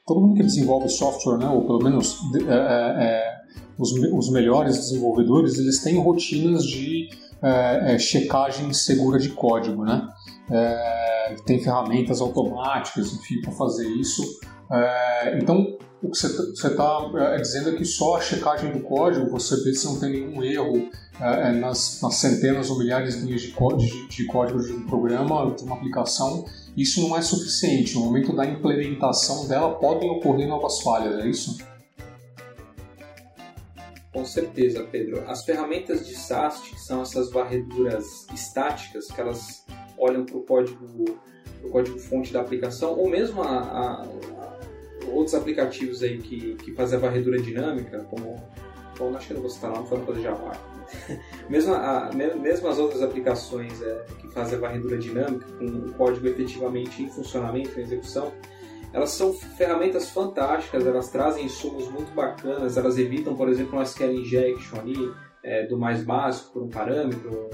[0.05, 3.41] todo mundo que desenvolve software, né, ou pelo menos é, é, é,
[3.77, 7.09] os, os melhores desenvolvedores, eles têm rotinas de
[7.41, 10.07] é, é, checagem segura de código, né?
[10.49, 11.02] É,
[11.45, 14.23] tem ferramentas automáticas, enfim, para fazer isso.
[14.71, 18.81] É, então, o que você está tá, é, dizendo é que só a checagem do
[18.81, 23.25] código, você vê se não tem nenhum erro é, nas, nas, centenas ou milhares de
[23.25, 27.95] linhas de, de, de código de um programa, de uma aplicação, isso não é suficiente.
[27.95, 31.57] No momento da implementação dela, podem ocorrer novas falhas, é isso?
[34.11, 35.23] Com certeza, Pedro.
[35.27, 39.65] As ferramentas de SAST, que são essas varreduras estáticas, que elas
[39.97, 41.05] olham para o código,
[41.71, 44.53] código fonte da aplicação, ou mesmo a, a, a
[45.11, 48.41] outros aplicativos aí que, que fazem a varredura dinâmica, como,
[48.97, 50.51] bom, acho que eu não vou citar não falando para Java.
[51.49, 56.27] mesmo, a, mesmo as outras aplicações é, que fazem a varredura dinâmica, com o código
[56.27, 58.31] efetivamente em funcionamento, em execução,
[58.91, 64.13] elas são ferramentas fantásticas, elas trazem insumos muito bacanas, elas evitam, por exemplo, um SQL
[64.13, 65.11] injection ali,
[65.43, 67.49] é, do mais básico por um parâmetro,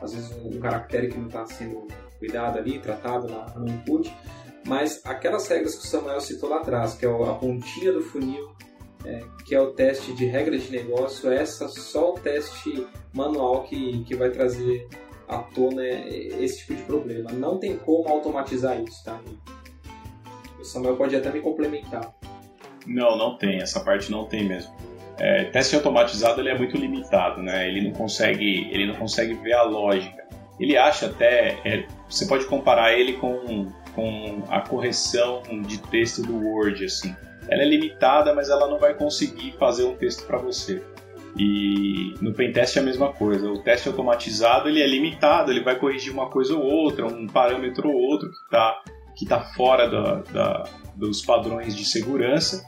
[0.00, 1.86] às vezes um, caractere que não está sendo
[2.18, 4.12] cuidado ali, tratado na, no input,
[4.66, 8.52] mas aquelas regras que o Samuel citou lá atrás, que é a pontinha do funil,
[9.04, 13.64] é, que é o teste de regra de negócio, é essa só o teste manual
[13.64, 14.88] que, que vai trazer
[15.28, 17.30] à tona esse tipo de problema.
[17.32, 19.20] Não tem como automatizar isso, tá?
[20.58, 22.14] O Samuel pode até me complementar.
[22.86, 23.60] Não, não tem.
[23.60, 24.74] Essa parte não tem mesmo.
[25.18, 27.68] É, teste automatizado ele é muito limitado, né?
[27.68, 30.24] Ele não consegue, ele não consegue ver a lógica.
[30.58, 36.36] Ele acha até, é, você pode comparar ele com, com a correção de texto do
[36.36, 37.14] Word, assim.
[37.48, 40.82] Ela é limitada, mas ela não vai conseguir fazer um texto para você.
[41.36, 43.50] E no pentest é a mesma coisa.
[43.50, 47.88] O teste automatizado ele é limitado, ele vai corrigir uma coisa ou outra, um parâmetro
[47.88, 48.82] ou outro que está
[49.16, 50.64] que tá fora da, da,
[50.96, 52.64] dos padrões de segurança,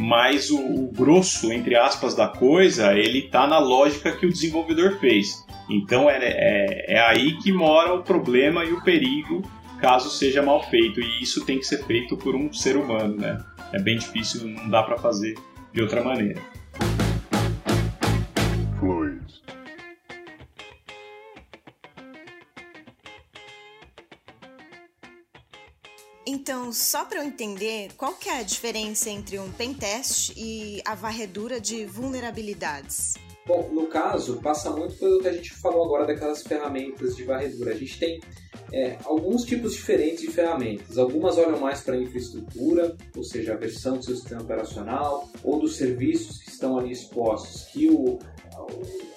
[0.00, 4.98] mas o, o, grosso, entre aspas, da coisa, ele tá na lógica que o desenvolvedor
[4.98, 5.44] fez.
[5.68, 9.42] Então é, é, é aí que mora o problema e o perigo
[9.78, 13.42] caso seja mal feito, e isso tem que ser feito por um ser humano, né?
[13.72, 15.34] É bem difícil, não dá para fazer
[15.72, 16.40] de outra maneira.
[26.32, 30.94] Então, só para eu entender, qual que é a diferença entre um pentest e a
[30.94, 33.14] varredura de vulnerabilidades?
[33.44, 37.72] Bom, no caso, passa muito pelo que a gente falou agora daquelas ferramentas de varredura.
[37.72, 38.20] A gente tem
[38.72, 40.98] é, alguns tipos diferentes de ferramentas.
[40.98, 45.58] Algumas olham mais para a infraestrutura, ou seja, a versão do seu sistema operacional, ou
[45.58, 48.20] dos serviços que estão ali expostos, que, o,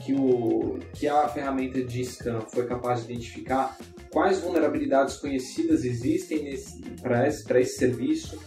[0.03, 3.77] que, o, que a ferramenta de scan foi capaz de identificar
[4.13, 6.55] quais vulnerabilidades conhecidas existem
[7.01, 8.39] para esse, esse serviço.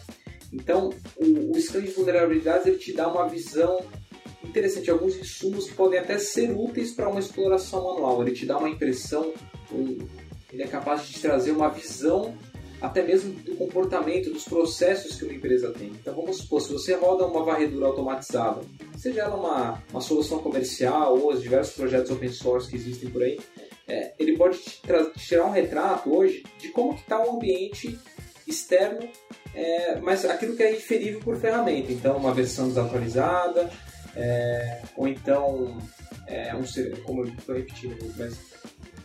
[0.52, 3.84] Então, o, o scan de vulnerabilidades ele te dá uma visão
[4.44, 8.22] interessante, alguns insumos que podem até ser úteis para uma exploração manual.
[8.22, 9.34] Ele te dá uma impressão,
[9.72, 9.98] um,
[10.52, 12.32] ele é capaz de te trazer uma visão
[12.80, 15.88] até mesmo do comportamento, dos processos que uma empresa tem.
[15.88, 18.60] Então vamos supor, se você roda uma varredura automatizada,
[18.96, 23.22] seja ela uma, uma solução comercial ou os diversos projetos open source que existem por
[23.22, 23.40] aí,
[23.88, 24.58] é, ele pode
[25.16, 27.98] tirar um retrato hoje de como está o ambiente
[28.46, 29.08] externo,
[29.54, 31.92] é, mas aquilo que é inferível por ferramenta.
[31.92, 33.70] Então, uma versão desatualizada,
[34.14, 35.78] é, ou então,
[36.26, 36.64] é, um,
[37.02, 38.36] como eu estou repetindo, mas,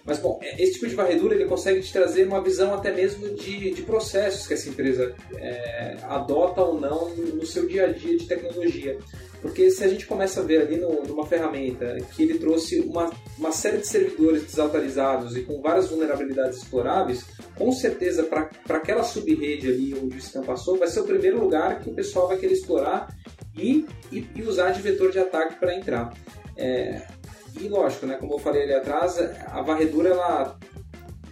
[0.04, 3.30] mas bom, é, esse tipo de varredura ele consegue te trazer uma visão até mesmo
[3.36, 8.18] de, de processos que essa empresa é, adota ou não no seu dia a dia
[8.18, 8.98] de tecnologia.
[9.42, 13.10] Porque se a gente começa a ver ali no, numa ferramenta que ele trouxe uma
[13.42, 17.26] uma série de servidores desatualizados e com várias vulnerabilidades exploráveis,
[17.56, 21.82] com certeza para aquela subrede ali onde o scan passou, vai ser o primeiro lugar
[21.82, 23.08] que o pessoal vai querer explorar
[23.58, 26.14] e, e, e usar de vetor de ataque para entrar.
[26.56, 27.02] É,
[27.60, 30.60] e lógico, né, como eu falei ali atrás, a varredura ela,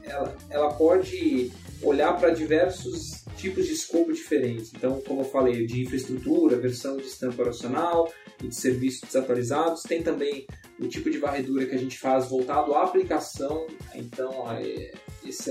[0.04, 1.52] ela, ela pode
[1.82, 4.72] olhar para diversos tipos de escopo diferentes.
[4.76, 8.12] Então, como eu falei, de infraestrutura, versão de sistema operacional
[8.44, 9.84] e de serviços desatualizados.
[9.84, 10.46] Tem também
[10.80, 13.66] o tipo de varredura que a gente faz voltado à aplicação.
[13.96, 14.92] Então, é,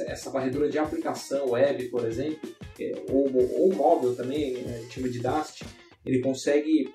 [0.06, 2.48] essa varredura de aplicação web, por exemplo,
[2.78, 5.64] é, ou, ou móvel também, chama de Dast,
[6.04, 6.92] ele consegue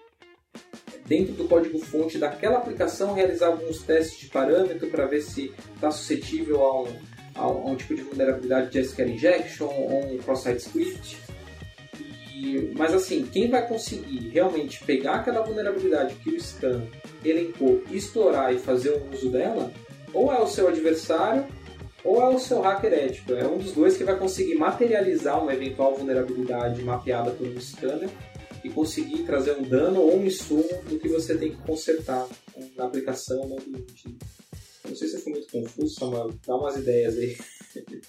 [1.05, 6.63] dentro do código-fonte daquela aplicação realizar alguns testes de parâmetro para ver se está suscetível
[6.63, 7.01] a um,
[7.35, 11.17] a um, tipo de vulnerabilidade de SQL injection ou um cross-site script.
[12.35, 16.83] E, mas assim, quem vai conseguir realmente pegar aquela vulnerabilidade que o scan
[17.23, 19.71] elencou, explorar e fazer o uso dela,
[20.13, 21.45] ou é o seu adversário
[22.03, 23.33] ou é o seu hacker ético.
[23.33, 28.09] É um dos dois que vai conseguir materializar uma eventual vulnerabilidade mapeada por um scanner
[28.63, 32.27] e conseguir trazer um dano ou um insumo do que você tem que consertar
[32.75, 34.17] na aplicação no ambiente.
[34.85, 36.33] Não sei se foi muito confuso, Samuel.
[36.45, 37.37] Dá umas ideias aí.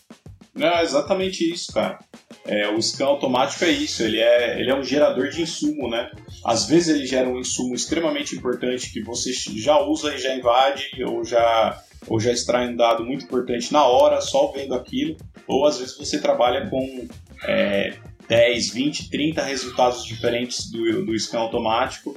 [0.55, 1.99] Não, é exatamente isso, cara.
[2.45, 6.11] É, o scan automático é isso, ele é, ele é um gerador de insumo, né?
[6.45, 10.91] Às vezes ele gera um insumo extremamente importante que você já usa e já invade,
[11.05, 15.17] ou já, ou já extrai um dado muito importante na hora, só vendo aquilo,
[15.49, 17.09] ou às vezes você trabalha com
[17.49, 17.97] é,
[18.29, 22.15] 10, 20, 30 resultados diferentes do, do scan automático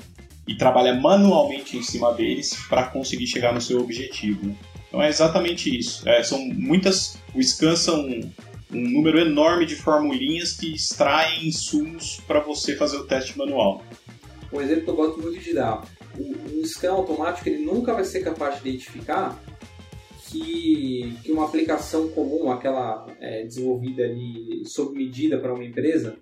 [0.47, 4.47] e trabalha manualmente em cima deles para conseguir chegar no seu objetivo.
[4.47, 4.55] Né?
[4.87, 6.07] Então é exatamente isso.
[6.07, 7.17] É, são muitas.
[7.35, 8.31] O scan são um,
[8.71, 13.83] um número enorme de formulinhas que extraem insumos para você fazer o teste manual.
[14.51, 15.83] Um exemplo que eu gosto muito de dar:
[16.17, 19.37] o, o scan automático ele nunca vai ser capaz de identificar
[20.29, 26.17] que, que uma aplicação comum, aquela é, desenvolvida ali sob medida para uma empresa,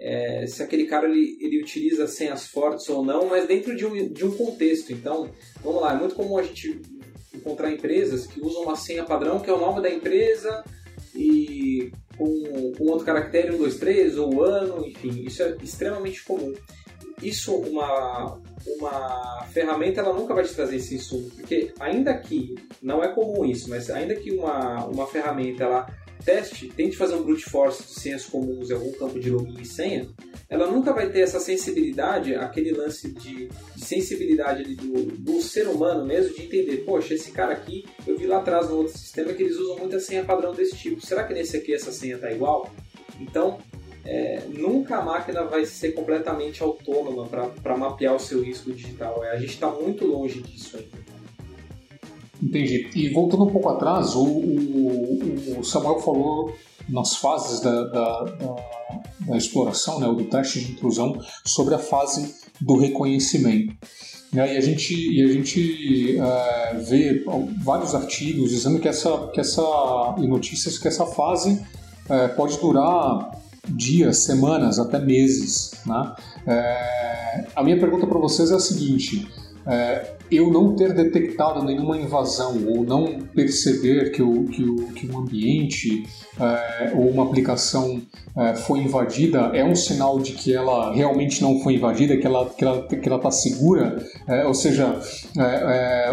[0.00, 4.08] é, se aquele cara ele, ele utiliza senhas fortes ou não, mas dentro de um,
[4.08, 4.92] de um contexto.
[4.92, 5.30] Então,
[5.62, 6.80] vamos lá, é muito comum a gente
[7.34, 10.64] encontrar empresas que usam uma senha padrão, que é o nome da empresa,
[11.14, 16.52] e com, com outro caractere, 1, 2, 3, ou ano, enfim, isso é extremamente comum.
[17.22, 18.40] Isso, uma,
[18.78, 23.44] uma ferramenta, ela nunca vai te trazer esse insumo, porque ainda que, não é comum
[23.44, 25.86] isso, mas ainda que uma, uma ferramenta, ela
[26.28, 29.64] teste, tente fazer um brute force de senhas comuns em algum campo de login e
[29.64, 30.06] senha,
[30.46, 36.04] ela nunca vai ter essa sensibilidade, aquele lance de, de sensibilidade do, do, ser humano
[36.04, 39.42] mesmo, de entender, poxa, esse cara aqui, eu vi lá atrás no outro sistema que
[39.42, 41.00] eles usam muita senha padrão desse tipo.
[41.00, 42.70] Será que nesse aqui essa senha está igual?
[43.18, 43.58] Então,
[44.04, 47.26] é, nunca a máquina vai ser completamente autônoma
[47.62, 49.24] para mapear o seu risco digital.
[49.24, 51.07] É, a gente está muito longe disso ainda.
[52.42, 52.88] Entendi.
[52.94, 56.54] E voltando um pouco atrás, o, o, o Samuel falou
[56.88, 58.56] nas fases da, da, da,
[59.26, 63.74] da exploração, né, do teste de intrusão, sobre a fase do reconhecimento.
[64.32, 67.24] E a gente, e a gente é, vê
[67.62, 69.62] vários artigos dizendo que essa, que essa,
[70.18, 71.62] e notícias que essa fase
[72.08, 73.30] é, pode durar
[73.66, 75.72] dias, semanas, até meses.
[75.86, 76.14] Né?
[76.46, 79.26] É, a minha pergunta para vocês é a seguinte:
[79.66, 85.10] é, eu não ter detectado nenhuma invasão ou não perceber que o, que o, que
[85.10, 86.04] um ambiente
[86.38, 88.00] é, ou uma aplicação
[88.36, 92.48] é, foi invadida é um sinal de que ela realmente não foi invadida, que ela
[92.48, 94.00] que ela que ela está segura.
[94.26, 95.00] É, ou seja,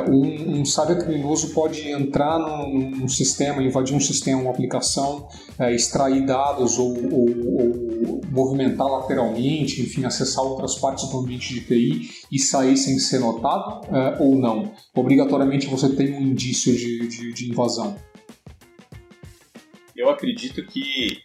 [0.09, 5.27] um, um cyber criminoso pode entrar num, num, sistema, invadir um sistema, uma aplicação,
[5.71, 12.09] extrair dados ou, ou, ou, movimentar lateralmente, enfim, acessar outras partes do ambiente de TI
[12.31, 14.73] e sair sem ser notado é, ou não.
[14.93, 17.97] Obrigatoriamente você tem um indício de, de, de invasão.
[19.95, 21.23] Eu acredito que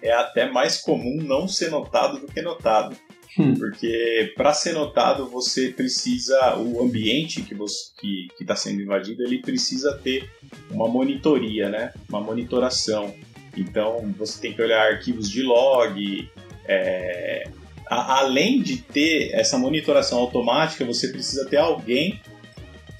[0.00, 2.96] é até mais comum não ser notado do que notado.
[3.38, 3.54] Hum.
[3.54, 9.38] Porque para ser notado você precisa o ambiente que você que está sendo invadido ele
[9.38, 10.30] precisa ter
[10.70, 11.92] uma monitoria, né?
[12.08, 13.14] Uma monitoração.
[13.56, 16.30] Então você tem que olhar arquivos de log.
[16.66, 17.48] É...
[17.86, 22.20] A, além de ter essa monitoração automática, você precisa ter alguém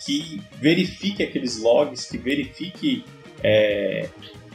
[0.04, 3.04] que verifique aqueles logs, que verifique
[3.42, 4.08] é,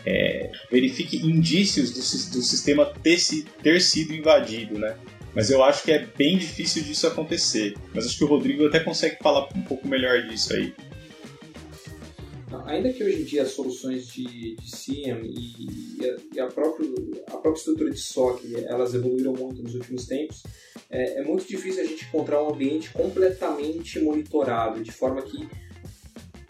[0.06, 3.18] é, verifique indícios do, do sistema ter,
[3.62, 4.96] ter sido invadido, né?
[5.36, 7.76] Mas eu acho que é bem difícil disso acontecer.
[7.94, 10.74] Mas acho que o Rodrigo até consegue falar um pouco melhor disso aí.
[12.68, 15.98] Ainda que hoje em dia as soluções de, de SIEM e,
[16.34, 16.90] e, a, própria,
[17.28, 20.44] a própria estrutura de SOC elas evoluíram muito nos últimos tempos,
[20.90, 25.48] é, é muito difícil a gente encontrar um ambiente completamente monitorado, de forma que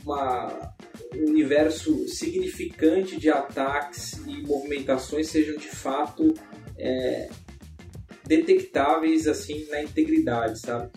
[0.04, 0.74] uma,
[1.14, 6.34] um universo significante de ataques e movimentações sejam de fato
[6.80, 7.30] é,
[8.26, 10.90] detectáveis assim na integridade, sabe?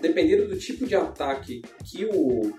[0.00, 2.52] Dependendo do tipo de ataque que o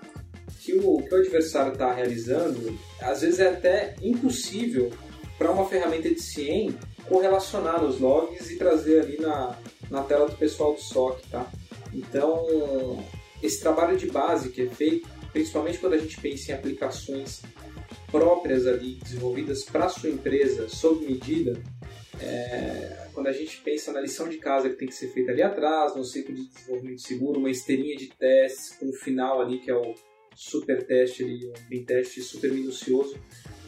[0.66, 4.90] que o, que o adversário está realizando, às vezes é até impossível
[5.38, 6.76] para uma ferramenta de CIEM
[7.08, 9.56] correlacionar os logs e trazer ali na,
[9.88, 11.48] na tela do pessoal do SOC, tá?
[11.94, 13.00] Então,
[13.40, 17.42] esse trabalho de base que é feito, principalmente quando a gente pensa em aplicações
[18.10, 21.62] próprias ali, desenvolvidas para sua empresa, sob medida,
[22.20, 25.42] é, quando a gente pensa na lição de casa que tem que ser feita ali
[25.42, 29.70] atrás, no ciclo de desenvolvimento seguro, uma esteirinha de testes com o final ali que
[29.70, 29.94] é o
[30.36, 33.18] super teste, ali, um teste super minucioso,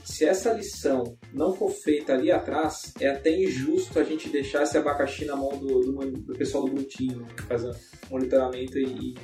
[0.04, 4.76] se essa lição não for feita ali atrás, é até injusto a gente deixar esse
[4.78, 7.72] abacaxi na mão do, do, do pessoal do Bluetooth, né, que faz o
[8.10, 9.14] monitoramento e,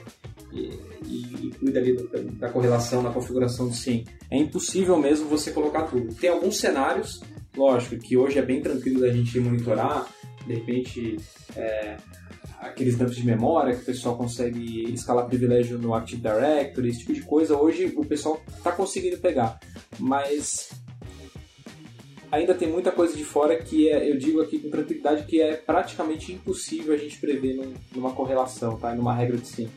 [0.53, 0.71] e,
[1.07, 4.05] e, e cuida ali do, da correlação, da configuração do SIM.
[4.31, 6.15] É impossível mesmo você colocar tudo.
[6.15, 7.23] Tem alguns cenários,
[7.57, 10.07] lógico, que hoje é bem tranquilo da gente monitorar,
[10.47, 11.17] de repente
[11.57, 11.97] é,
[12.65, 17.13] aqueles dumps de memória que o pessoal consegue escalar privilégio no Active Directory, esse tipo
[17.13, 19.61] de coisa, hoje o pessoal está conseguindo pegar.
[19.99, 20.71] Mas
[22.33, 25.55] ainda tem muita coisa de fora que é, eu digo aqui com tranquilidade que é
[25.55, 28.95] praticamente impossível a gente prever num, numa correlação, tá?
[28.95, 29.69] numa regra de sim.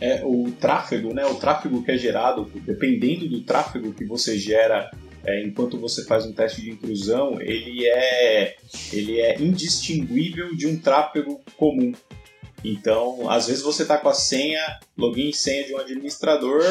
[0.00, 1.26] É, o tráfego, né?
[1.26, 4.90] O tráfego que é gerado, dependendo do tráfego que você gera
[5.24, 8.56] é, enquanto você faz um teste de intrusão, ele é,
[8.92, 11.92] ele é indistinguível de um tráfego comum.
[12.64, 16.62] Então, às vezes você está com a senha, login e senha de um administrador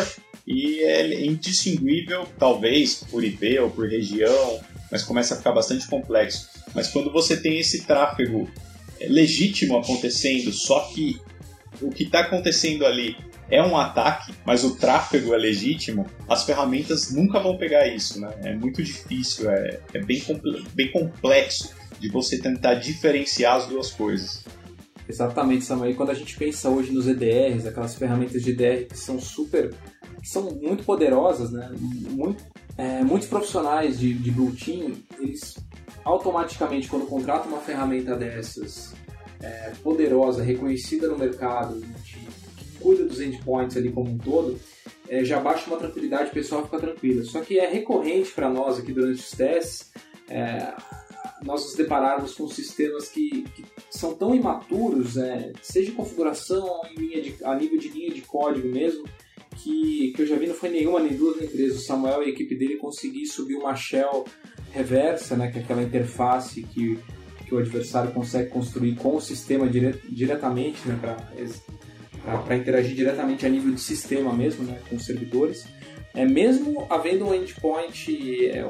[0.46, 4.60] e é indistinguível, talvez por IP ou por região,
[4.92, 6.50] mas começa a ficar bastante complexo.
[6.74, 8.50] Mas quando você tem esse tráfego
[9.02, 11.20] legítimo acontecendo, só que
[11.82, 13.16] o que está acontecendo ali
[13.50, 18.30] é um ataque, mas o tráfego é legítimo, as ferramentas nunca vão pegar isso, né?
[18.44, 20.22] É muito difícil, é, é bem,
[20.74, 24.44] bem complexo de você tentar diferenciar as duas coisas.
[25.08, 25.92] Exatamente, Samuel.
[25.92, 29.74] E quando a gente pensa hoje nos EDRs, aquelas ferramentas de EDR que são super,
[30.22, 31.70] que são muito poderosas, né?
[31.76, 32.44] Muito,
[32.78, 35.58] é, muitos profissionais de, de Blue Team, eles
[36.04, 38.94] automaticamente, quando contratam uma ferramenta dessas,
[39.42, 41.82] é, poderosa, reconhecida no mercado,
[42.80, 44.60] cuida dos endpoints ali como um todo,
[45.08, 47.26] é, já baixa uma tranquilidade, o pessoal fica tranquilo.
[47.26, 49.92] Só que é recorrente para nós aqui durante os testes,
[50.30, 50.74] é,
[51.44, 57.56] nós nos depararmos com sistemas que, que são tão imaturos, é, seja configuração de, a
[57.56, 59.06] nível de linha de código mesmo,
[59.56, 61.76] que, que eu já vi não foi nenhuma, nem duas, três.
[61.76, 64.26] O Samuel e a equipe dele conseguir subir uma shell
[64.72, 67.00] reversa, né, que é aquela interface que,
[67.46, 71.18] que o adversário consegue construir com o sistema dire, diretamente né, para
[72.46, 75.66] para interagir diretamente a nível de sistema mesmo, né, com os servidores.
[76.14, 78.68] É, mesmo havendo um endpoint, é,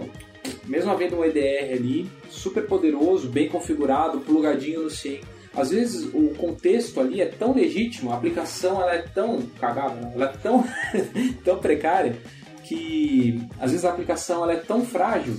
[0.66, 5.22] mesmo havendo um EDR ali, super poderoso, bem configurado, plugadinho no SIEM,
[5.56, 10.12] às vezes o contexto ali é tão legítimo, a aplicação ela é tão cagada, né?
[10.14, 10.64] ela é tão,
[11.43, 12.16] tão precária,
[12.64, 15.36] que às vezes a aplicação ela é tão frágil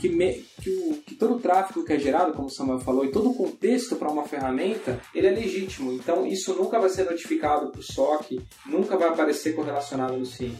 [0.00, 3.04] que, me, que, o, que, todo o tráfego que é gerado, como o Samuel falou,
[3.04, 5.92] e todo o contexto para uma ferramenta, ele é legítimo.
[5.92, 10.56] Então isso nunca vai ser notificado para o SOC, nunca vai aparecer correlacionado no SIM.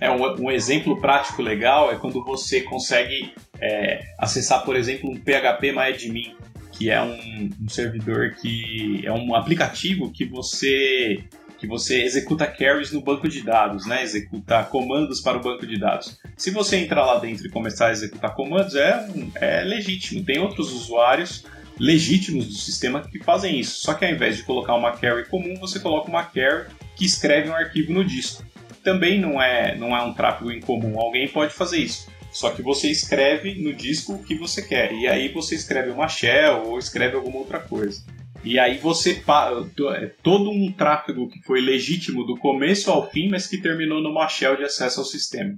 [0.00, 5.16] É, um, um, exemplo prático legal é quando você consegue é, acessar, por exemplo, um
[5.16, 6.36] PHP MyAdmin,
[6.72, 11.24] que é um, um servidor que é um aplicativo que você
[11.58, 14.02] que você executa carries no banco de dados, né?
[14.02, 16.18] Executa comandos para o banco de dados.
[16.36, 20.24] Se você entrar lá dentro e começar a executar comandos, é, é legítimo.
[20.24, 21.44] Tem outros usuários
[21.78, 23.80] legítimos do sistema que fazem isso.
[23.80, 27.50] Só que ao invés de colocar uma carry comum, você coloca uma carry que escreve
[27.50, 28.44] um arquivo no disco.
[28.82, 30.98] Também não é, não é um tráfego incomum.
[30.98, 32.08] Alguém pode fazer isso.
[32.30, 34.92] Só que você escreve no disco o que você quer.
[34.92, 38.04] E aí você escreve uma shell ou escreve alguma outra coisa.
[38.48, 43.46] E aí você é todo um tráfego que foi legítimo do começo ao fim, mas
[43.46, 45.54] que terminou numa shell de acesso ao sistema.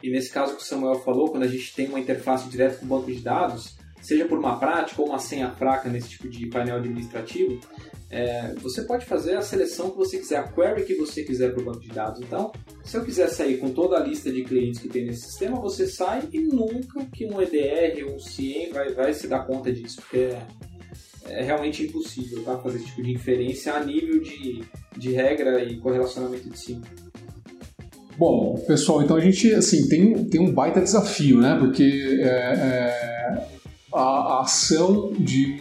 [0.00, 2.84] E nesse caso que o Samuel falou, quando a gente tem uma interface direta com
[2.84, 6.46] o banco de dados, seja por uma prática ou uma senha fraca nesse tipo de
[6.46, 7.58] painel administrativo,
[8.08, 11.60] é, você pode fazer a seleção que você quiser, a query que você quiser para
[11.60, 12.20] o banco de dados.
[12.20, 12.52] Então,
[12.84, 15.88] se eu quiser sair com toda a lista de clientes que tem nesse sistema, você
[15.88, 19.96] sai e nunca que um EDR ou um CIEM vai, vai se dar conta disso,
[20.02, 20.36] porque
[21.28, 22.58] é realmente impossível tá?
[22.58, 24.62] fazer esse tipo de inferência a nível de,
[24.96, 26.82] de regra e correlacionamento de cima.
[28.18, 31.56] Bom, pessoal, então a gente assim, tem, tem um baita desafio, né?
[31.58, 33.48] Porque é, é,
[33.92, 35.60] a, a, ação de,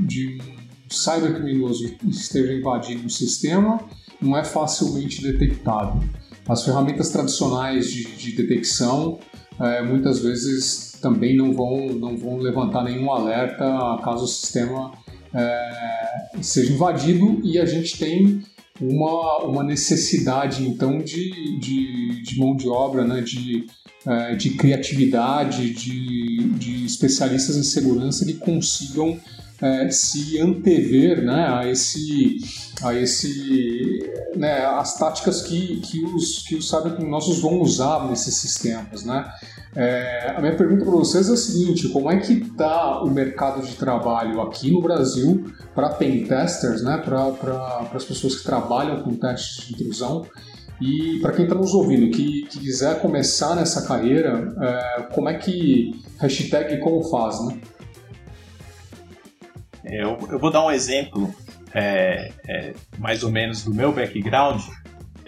[0.00, 3.80] de um cybercriminoso esteja invadindo o sistema
[4.20, 6.02] não é facilmente detectado.
[6.48, 9.20] As ferramentas tradicionais de, de detecção
[9.60, 13.64] é, muitas vezes também não vão, não vão levantar nenhum alerta
[14.02, 14.92] caso o sistema
[15.34, 18.42] é, seja invadido e a gente tem
[18.80, 23.66] uma, uma necessidade então de, de, de mão de obra, né, de,
[24.06, 29.18] é, de criatividade, de, de especialistas em segurança que consigam
[29.60, 32.38] é, se antever né, a esse,
[32.82, 39.04] a esse né, as táticas que, que os, que os cybercriminosos vão usar nesses sistemas.
[39.04, 39.24] Né?
[39.74, 43.66] É, a minha pergunta para vocês é a seguinte: como é que está o mercado
[43.66, 49.14] de trabalho aqui no Brasil para pentesters, né, para pra, as pessoas que trabalham com
[49.14, 50.26] testes de intrusão?
[50.80, 55.34] E para quem está nos ouvindo, que, que, quiser começar nessa carreira, é, como é
[55.34, 57.60] que hashtag como faz, né?
[59.84, 61.32] É, eu, eu vou dar um exemplo
[61.72, 64.60] é, é, mais ou menos do meu background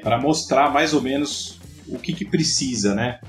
[0.03, 3.21] para mostrar mais ou menos o que, que precisa, né?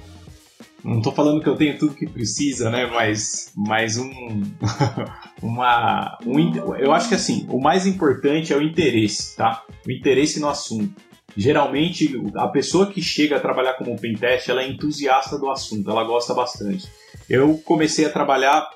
[0.86, 2.86] Não estou falando que eu tenho tudo que precisa, né?
[2.86, 4.44] Mas, mas um,
[5.42, 9.64] uma, um, eu acho que assim, o mais importante é o interesse, tá?
[9.86, 10.94] O interesse no assunto.
[11.36, 16.04] Geralmente, a pessoa que chega a trabalhar como pentest, ela é entusiasta do assunto, ela
[16.04, 16.88] gosta bastante.
[17.28, 18.70] Eu comecei a trabalhar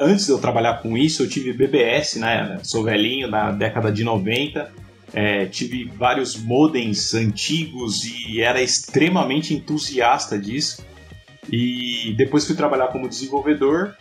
[0.00, 2.58] antes de eu trabalhar com isso, eu tive BBS, né?
[2.64, 4.72] Sou velhinho, na década de 90.
[5.14, 10.84] É, tive vários modems antigos e era extremamente entusiasta disso.
[11.50, 13.96] E depois fui trabalhar como desenvolvedor.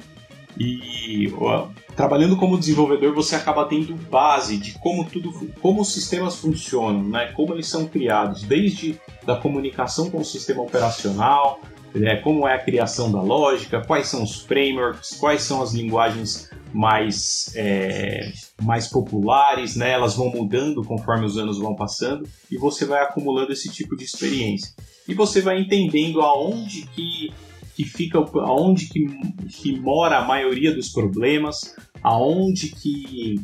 [0.59, 5.31] E ó, trabalhando como desenvolvedor, você acaba tendo base de como tudo,
[5.61, 7.31] como os sistemas funcionam, né?
[7.33, 11.61] Como eles são criados, desde da comunicação com o sistema operacional,
[11.95, 16.49] é, como é a criação da lógica, quais são os frameworks, quais são as linguagens
[16.73, 19.91] mais, é, mais populares, né?
[19.91, 24.03] elas vão mudando conforme os anos vão passando e você vai acumulando esse tipo de
[24.03, 24.73] experiência.
[25.07, 27.33] E você vai entendendo aonde que,
[27.75, 29.05] que fica, aonde que,
[29.49, 33.35] que mora a maioria dos problemas, aonde que,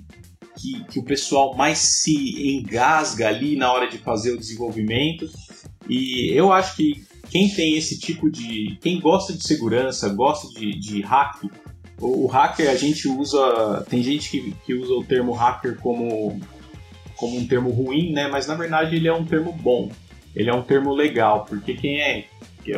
[0.55, 5.29] que, que o pessoal mais se engasga ali na hora de fazer o desenvolvimento.
[5.89, 8.77] E eu acho que quem tem esse tipo de.
[8.81, 11.41] Quem gosta de segurança, gosta de, de hack,
[11.99, 13.85] o, hacker a gente usa.
[13.89, 16.39] Tem gente que, que usa o termo hacker como,
[17.15, 18.27] como um termo ruim, né?
[18.27, 19.91] Mas na verdade ele é um termo bom.
[20.35, 22.25] Ele é um termo legal, porque quem é.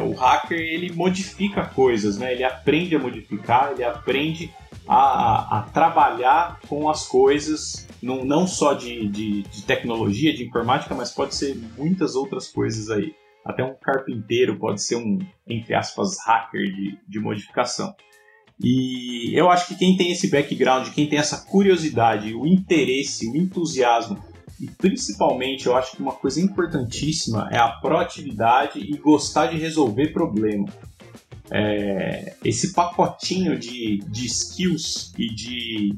[0.02, 2.32] O hacker ele modifica coisas, né?
[2.32, 4.54] Ele aprende a modificar, ele aprende
[4.88, 10.94] a, a trabalhar com as coisas, não, não só de, de, de tecnologia, de informática,
[10.94, 13.16] mas pode ser muitas outras coisas aí.
[13.44, 15.18] Até um carpinteiro pode ser um,
[15.48, 17.96] entre aspas, hacker de, de modificação.
[18.62, 23.36] E eu acho que quem tem esse background, quem tem essa curiosidade, o interesse, o
[23.36, 24.22] entusiasmo,
[24.60, 30.10] e principalmente eu acho que uma coisa importantíssima é a proatividade e gostar de resolver
[30.10, 30.74] problemas.
[31.52, 35.96] É, esse pacotinho de, de skills e de,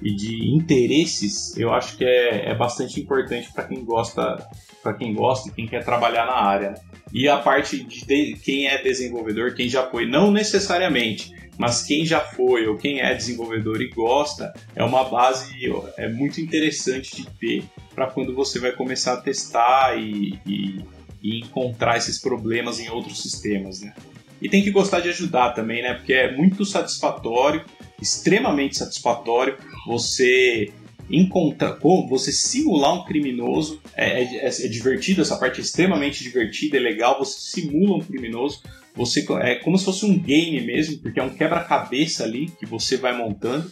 [0.00, 4.48] e de interesses eu acho que é, é bastante importante para quem gosta
[4.82, 6.70] para quem gosta e quem quer trabalhar na área.
[6.70, 6.76] Né?
[7.12, 12.04] E a parte de, de quem é desenvolvedor, quem já foi, não necessariamente, mas quem
[12.04, 15.54] já foi ou quem é desenvolvedor e gosta, é uma base
[15.96, 20.84] é muito interessante de ter para quando você vai começar a testar e, e,
[21.22, 23.94] e, encontrar esses problemas em outros sistemas, né?
[24.42, 25.94] E tem que gostar de ajudar também, né?
[25.94, 27.64] Porque é muito satisfatório,
[28.02, 30.72] extremamente satisfatório você
[31.08, 31.78] encontrar,
[32.08, 37.18] você simular um criminoso é, é, é, divertido, essa parte é extremamente divertida, é legal,
[37.18, 38.62] você simula um criminoso,
[38.94, 42.96] você é como se fosse um game mesmo, porque é um quebra-cabeça ali que você
[42.96, 43.70] vai montando.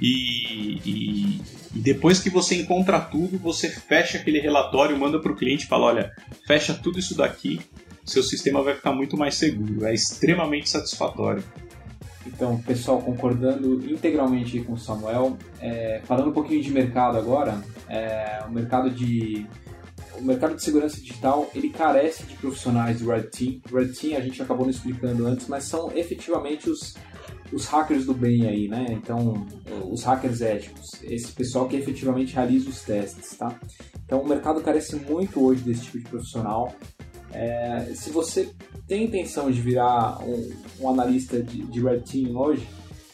[0.00, 1.40] E, e,
[1.74, 5.68] e, depois que você encontra tudo, você fecha aquele relatório, manda para o cliente e
[5.68, 6.12] fala: olha,
[6.46, 7.60] fecha tudo isso daqui,
[8.04, 9.86] seu sistema vai ficar muito mais seguro.
[9.86, 11.42] É extremamente satisfatório.
[12.26, 18.42] Então, pessoal, concordando integralmente com o Samuel, é, falando um pouquinho de mercado agora, é,
[18.48, 19.46] o mercado de
[20.18, 23.60] o mercado de segurança digital ele carece de profissionais de Red Team.
[23.72, 26.94] Red Team a gente acabou não explicando antes, mas são efetivamente os,
[27.52, 28.86] os hackers do bem aí, né?
[28.90, 29.46] Então,
[29.90, 33.58] os hackers éticos, esse pessoal que efetivamente realiza os testes, tá?
[34.04, 36.74] Então, o mercado carece muito hoje desse tipo de profissional.
[37.32, 38.50] É, se você
[38.86, 42.66] tem intenção de virar um, um analista de, de, Red Team hoje,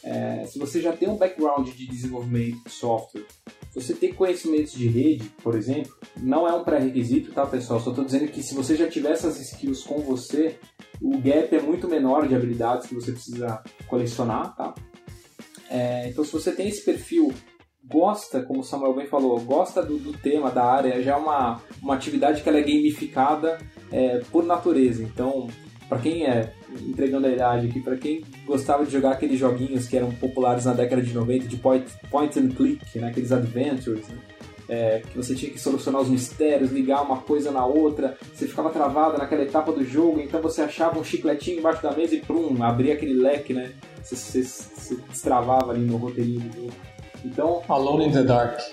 [0.03, 3.25] é, se você já tem um background de desenvolvimento de software,
[3.73, 7.79] você tem conhecimentos de rede, por exemplo, não é um pré-requisito, tá, pessoal?
[7.79, 10.57] Só estou dizendo que se você já tiver essas skills com você,
[11.01, 14.75] o gap é muito menor de habilidades que você precisa colecionar, tá?
[15.69, 17.33] É, então, se você tem esse perfil
[17.83, 21.61] gosta, como o Samuel bem falou, gosta do, do tema, da área, já é uma,
[21.81, 23.57] uma atividade que é gamificada
[23.91, 25.03] é, por natureza.
[25.03, 25.47] Então,
[25.91, 26.53] para quem é,
[26.87, 30.71] entregando a idade aqui, para quem gostava de jogar aqueles joguinhos que eram populares na
[30.71, 34.17] década de 90, de point, point and click, né, aqueles adventures, né,
[34.69, 38.69] é, que você tinha que solucionar os mistérios, ligar uma coisa na outra, você ficava
[38.69, 42.55] travado naquela etapa do jogo, então você achava um chicletinho embaixo da mesa e prum,
[42.63, 43.73] abria aquele leque, né?
[44.01, 46.73] Você, você, você destravava ali no roteirinho do jogo.
[47.25, 47.63] Então.
[47.67, 48.61] Alone in the Dark.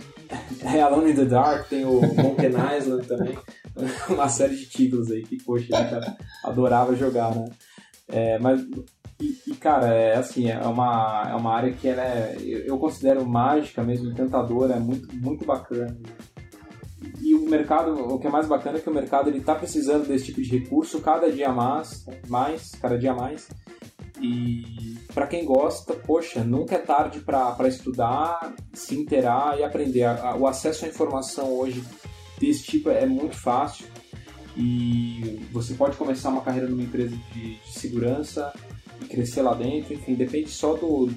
[0.62, 3.37] É, Alone in the Dark, tem o Monkey Island também.
[4.09, 7.49] Uma série de títulos aí que, poxa, eu adorava jogar, né?
[8.09, 8.61] É, mas,
[9.20, 13.26] e, e, cara, é assim, é uma, é uma área que ela é, eu considero
[13.26, 15.97] mágica mesmo, encantadora, é muito, muito bacana.
[17.20, 20.07] E o mercado, o que é mais bacana é que o mercado ele está precisando
[20.07, 23.49] desse tipo de recurso cada dia mais, mais, cada dia mais.
[24.20, 30.07] E para quem gosta, poxa, nunca é tarde para estudar, se inteirar e aprender.
[30.39, 31.85] O acesso à informação hoje
[32.39, 33.86] desse tipo é muito fácil
[34.57, 38.53] e você pode começar uma carreira numa empresa de, de segurança
[39.01, 41.09] e crescer lá dentro, enfim, depende só do,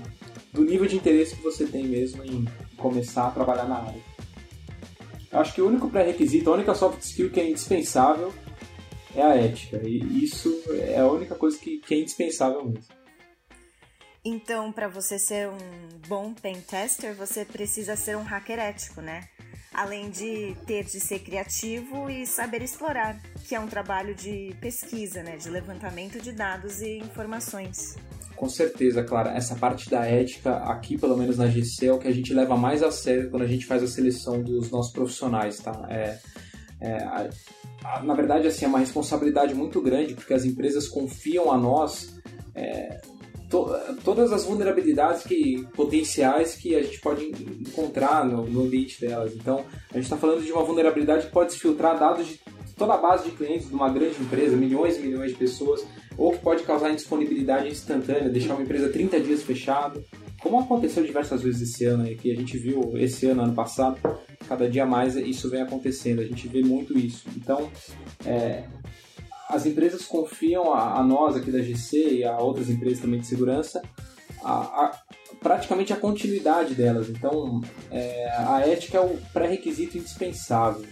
[0.53, 2.45] do nível de interesse que você tem mesmo em
[2.77, 4.01] começar a trabalhar na área.
[5.31, 8.33] Eu acho que o único pré-requisito, a única soft skill que é indispensável
[9.15, 9.81] é a ética.
[9.83, 12.93] E isso é a única coisa que, que é indispensável mesmo.
[14.23, 19.27] Então, para você ser um bom pen tester, você precisa ser um hacker ético, né?
[19.73, 25.23] Além de ter de ser criativo e saber explorar, que é um trabalho de pesquisa,
[25.23, 25.37] né?
[25.37, 27.95] De levantamento de dados e informações.
[28.35, 29.31] Com certeza, Clara.
[29.31, 32.57] Essa parte da ética, aqui pelo menos na GC, é o que a gente leva
[32.57, 35.85] mais a sério quando a gente faz a seleção dos nossos profissionais, tá?
[35.89, 36.19] É,
[36.81, 37.29] é, a,
[37.83, 42.19] a, na verdade, assim, é uma responsabilidade muito grande, porque as empresas confiam a nós
[42.55, 42.99] é,
[43.51, 43.69] to,
[44.03, 47.25] todas as vulnerabilidades que, potenciais que a gente pode
[47.59, 49.35] encontrar no, no ambiente delas.
[49.35, 52.39] Então, a gente está falando de uma vulnerabilidade que pode se filtrar dados de
[52.77, 55.85] toda a base de clientes de uma grande empresa, milhões e milhões de pessoas,
[56.17, 60.01] ou que pode causar indisponibilidade instantânea, deixar uma empresa 30 dias fechada,
[60.41, 63.99] como aconteceu diversas vezes esse ano, e que a gente viu esse ano, ano passado,
[64.47, 67.27] cada dia mais isso vem acontecendo, a gente vê muito isso.
[67.37, 67.69] Então,
[68.25, 68.63] é,
[69.51, 73.27] as empresas confiam a, a, nós aqui da GC e a outras empresas também de
[73.27, 73.81] segurança
[74.43, 74.91] a, a,
[75.39, 77.09] praticamente a continuidade delas.
[77.09, 80.85] Então, é, a ética é o pré-requisito indispensável.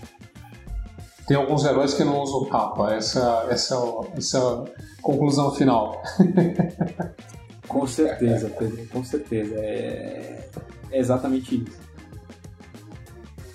[1.27, 2.93] Tem alguns heróis que não usam capa.
[2.93, 3.75] Essa, essa,
[4.17, 6.01] essa é a conclusão final.
[7.67, 8.87] com certeza, Pedro.
[8.87, 9.55] Com certeza.
[9.55, 10.49] É,
[10.91, 11.88] é exatamente isso.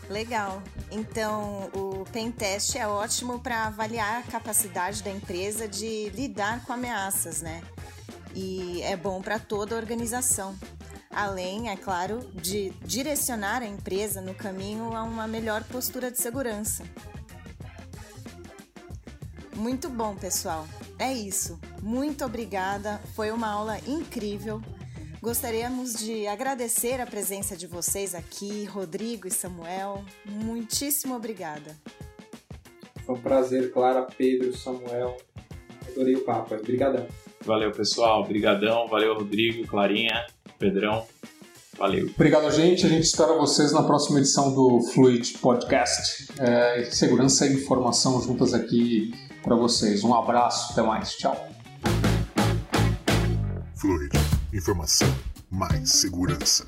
[0.08, 0.62] Legal.
[0.90, 7.40] Então, o Pentest é ótimo para avaliar a capacidade da empresa de lidar com ameaças,
[7.40, 7.62] né?
[8.34, 10.54] E é bom para toda a organização.
[11.10, 16.84] Além, é claro, de direcionar a empresa no caminho a uma melhor postura de segurança.
[19.54, 20.66] Muito bom, pessoal.
[20.98, 21.58] É isso.
[21.80, 23.00] Muito obrigada.
[23.14, 24.60] Foi uma aula incrível.
[25.24, 30.04] Gostaríamos de agradecer a presença de vocês aqui, Rodrigo e Samuel.
[30.26, 31.74] Muitíssimo obrigada.
[33.06, 35.16] Foi um prazer, Clara, Pedro, Samuel.
[35.88, 36.54] Adorei o papo.
[36.54, 37.06] Obrigadão.
[37.40, 38.20] Valeu, pessoal.
[38.20, 38.86] Obrigadão.
[38.86, 40.26] Valeu, Rodrigo, Clarinha,
[40.58, 41.06] Pedrão.
[41.78, 42.06] Valeu.
[42.14, 42.84] Obrigado, gente.
[42.84, 46.28] A gente espera vocês na próxima edição do Fluid Podcast.
[46.38, 49.10] É, segurança e informação juntas aqui
[49.42, 50.04] para vocês.
[50.04, 51.14] Um abraço, até mais.
[51.14, 51.53] Tchau.
[54.54, 55.12] Informação,
[55.50, 56.64] mais segurança.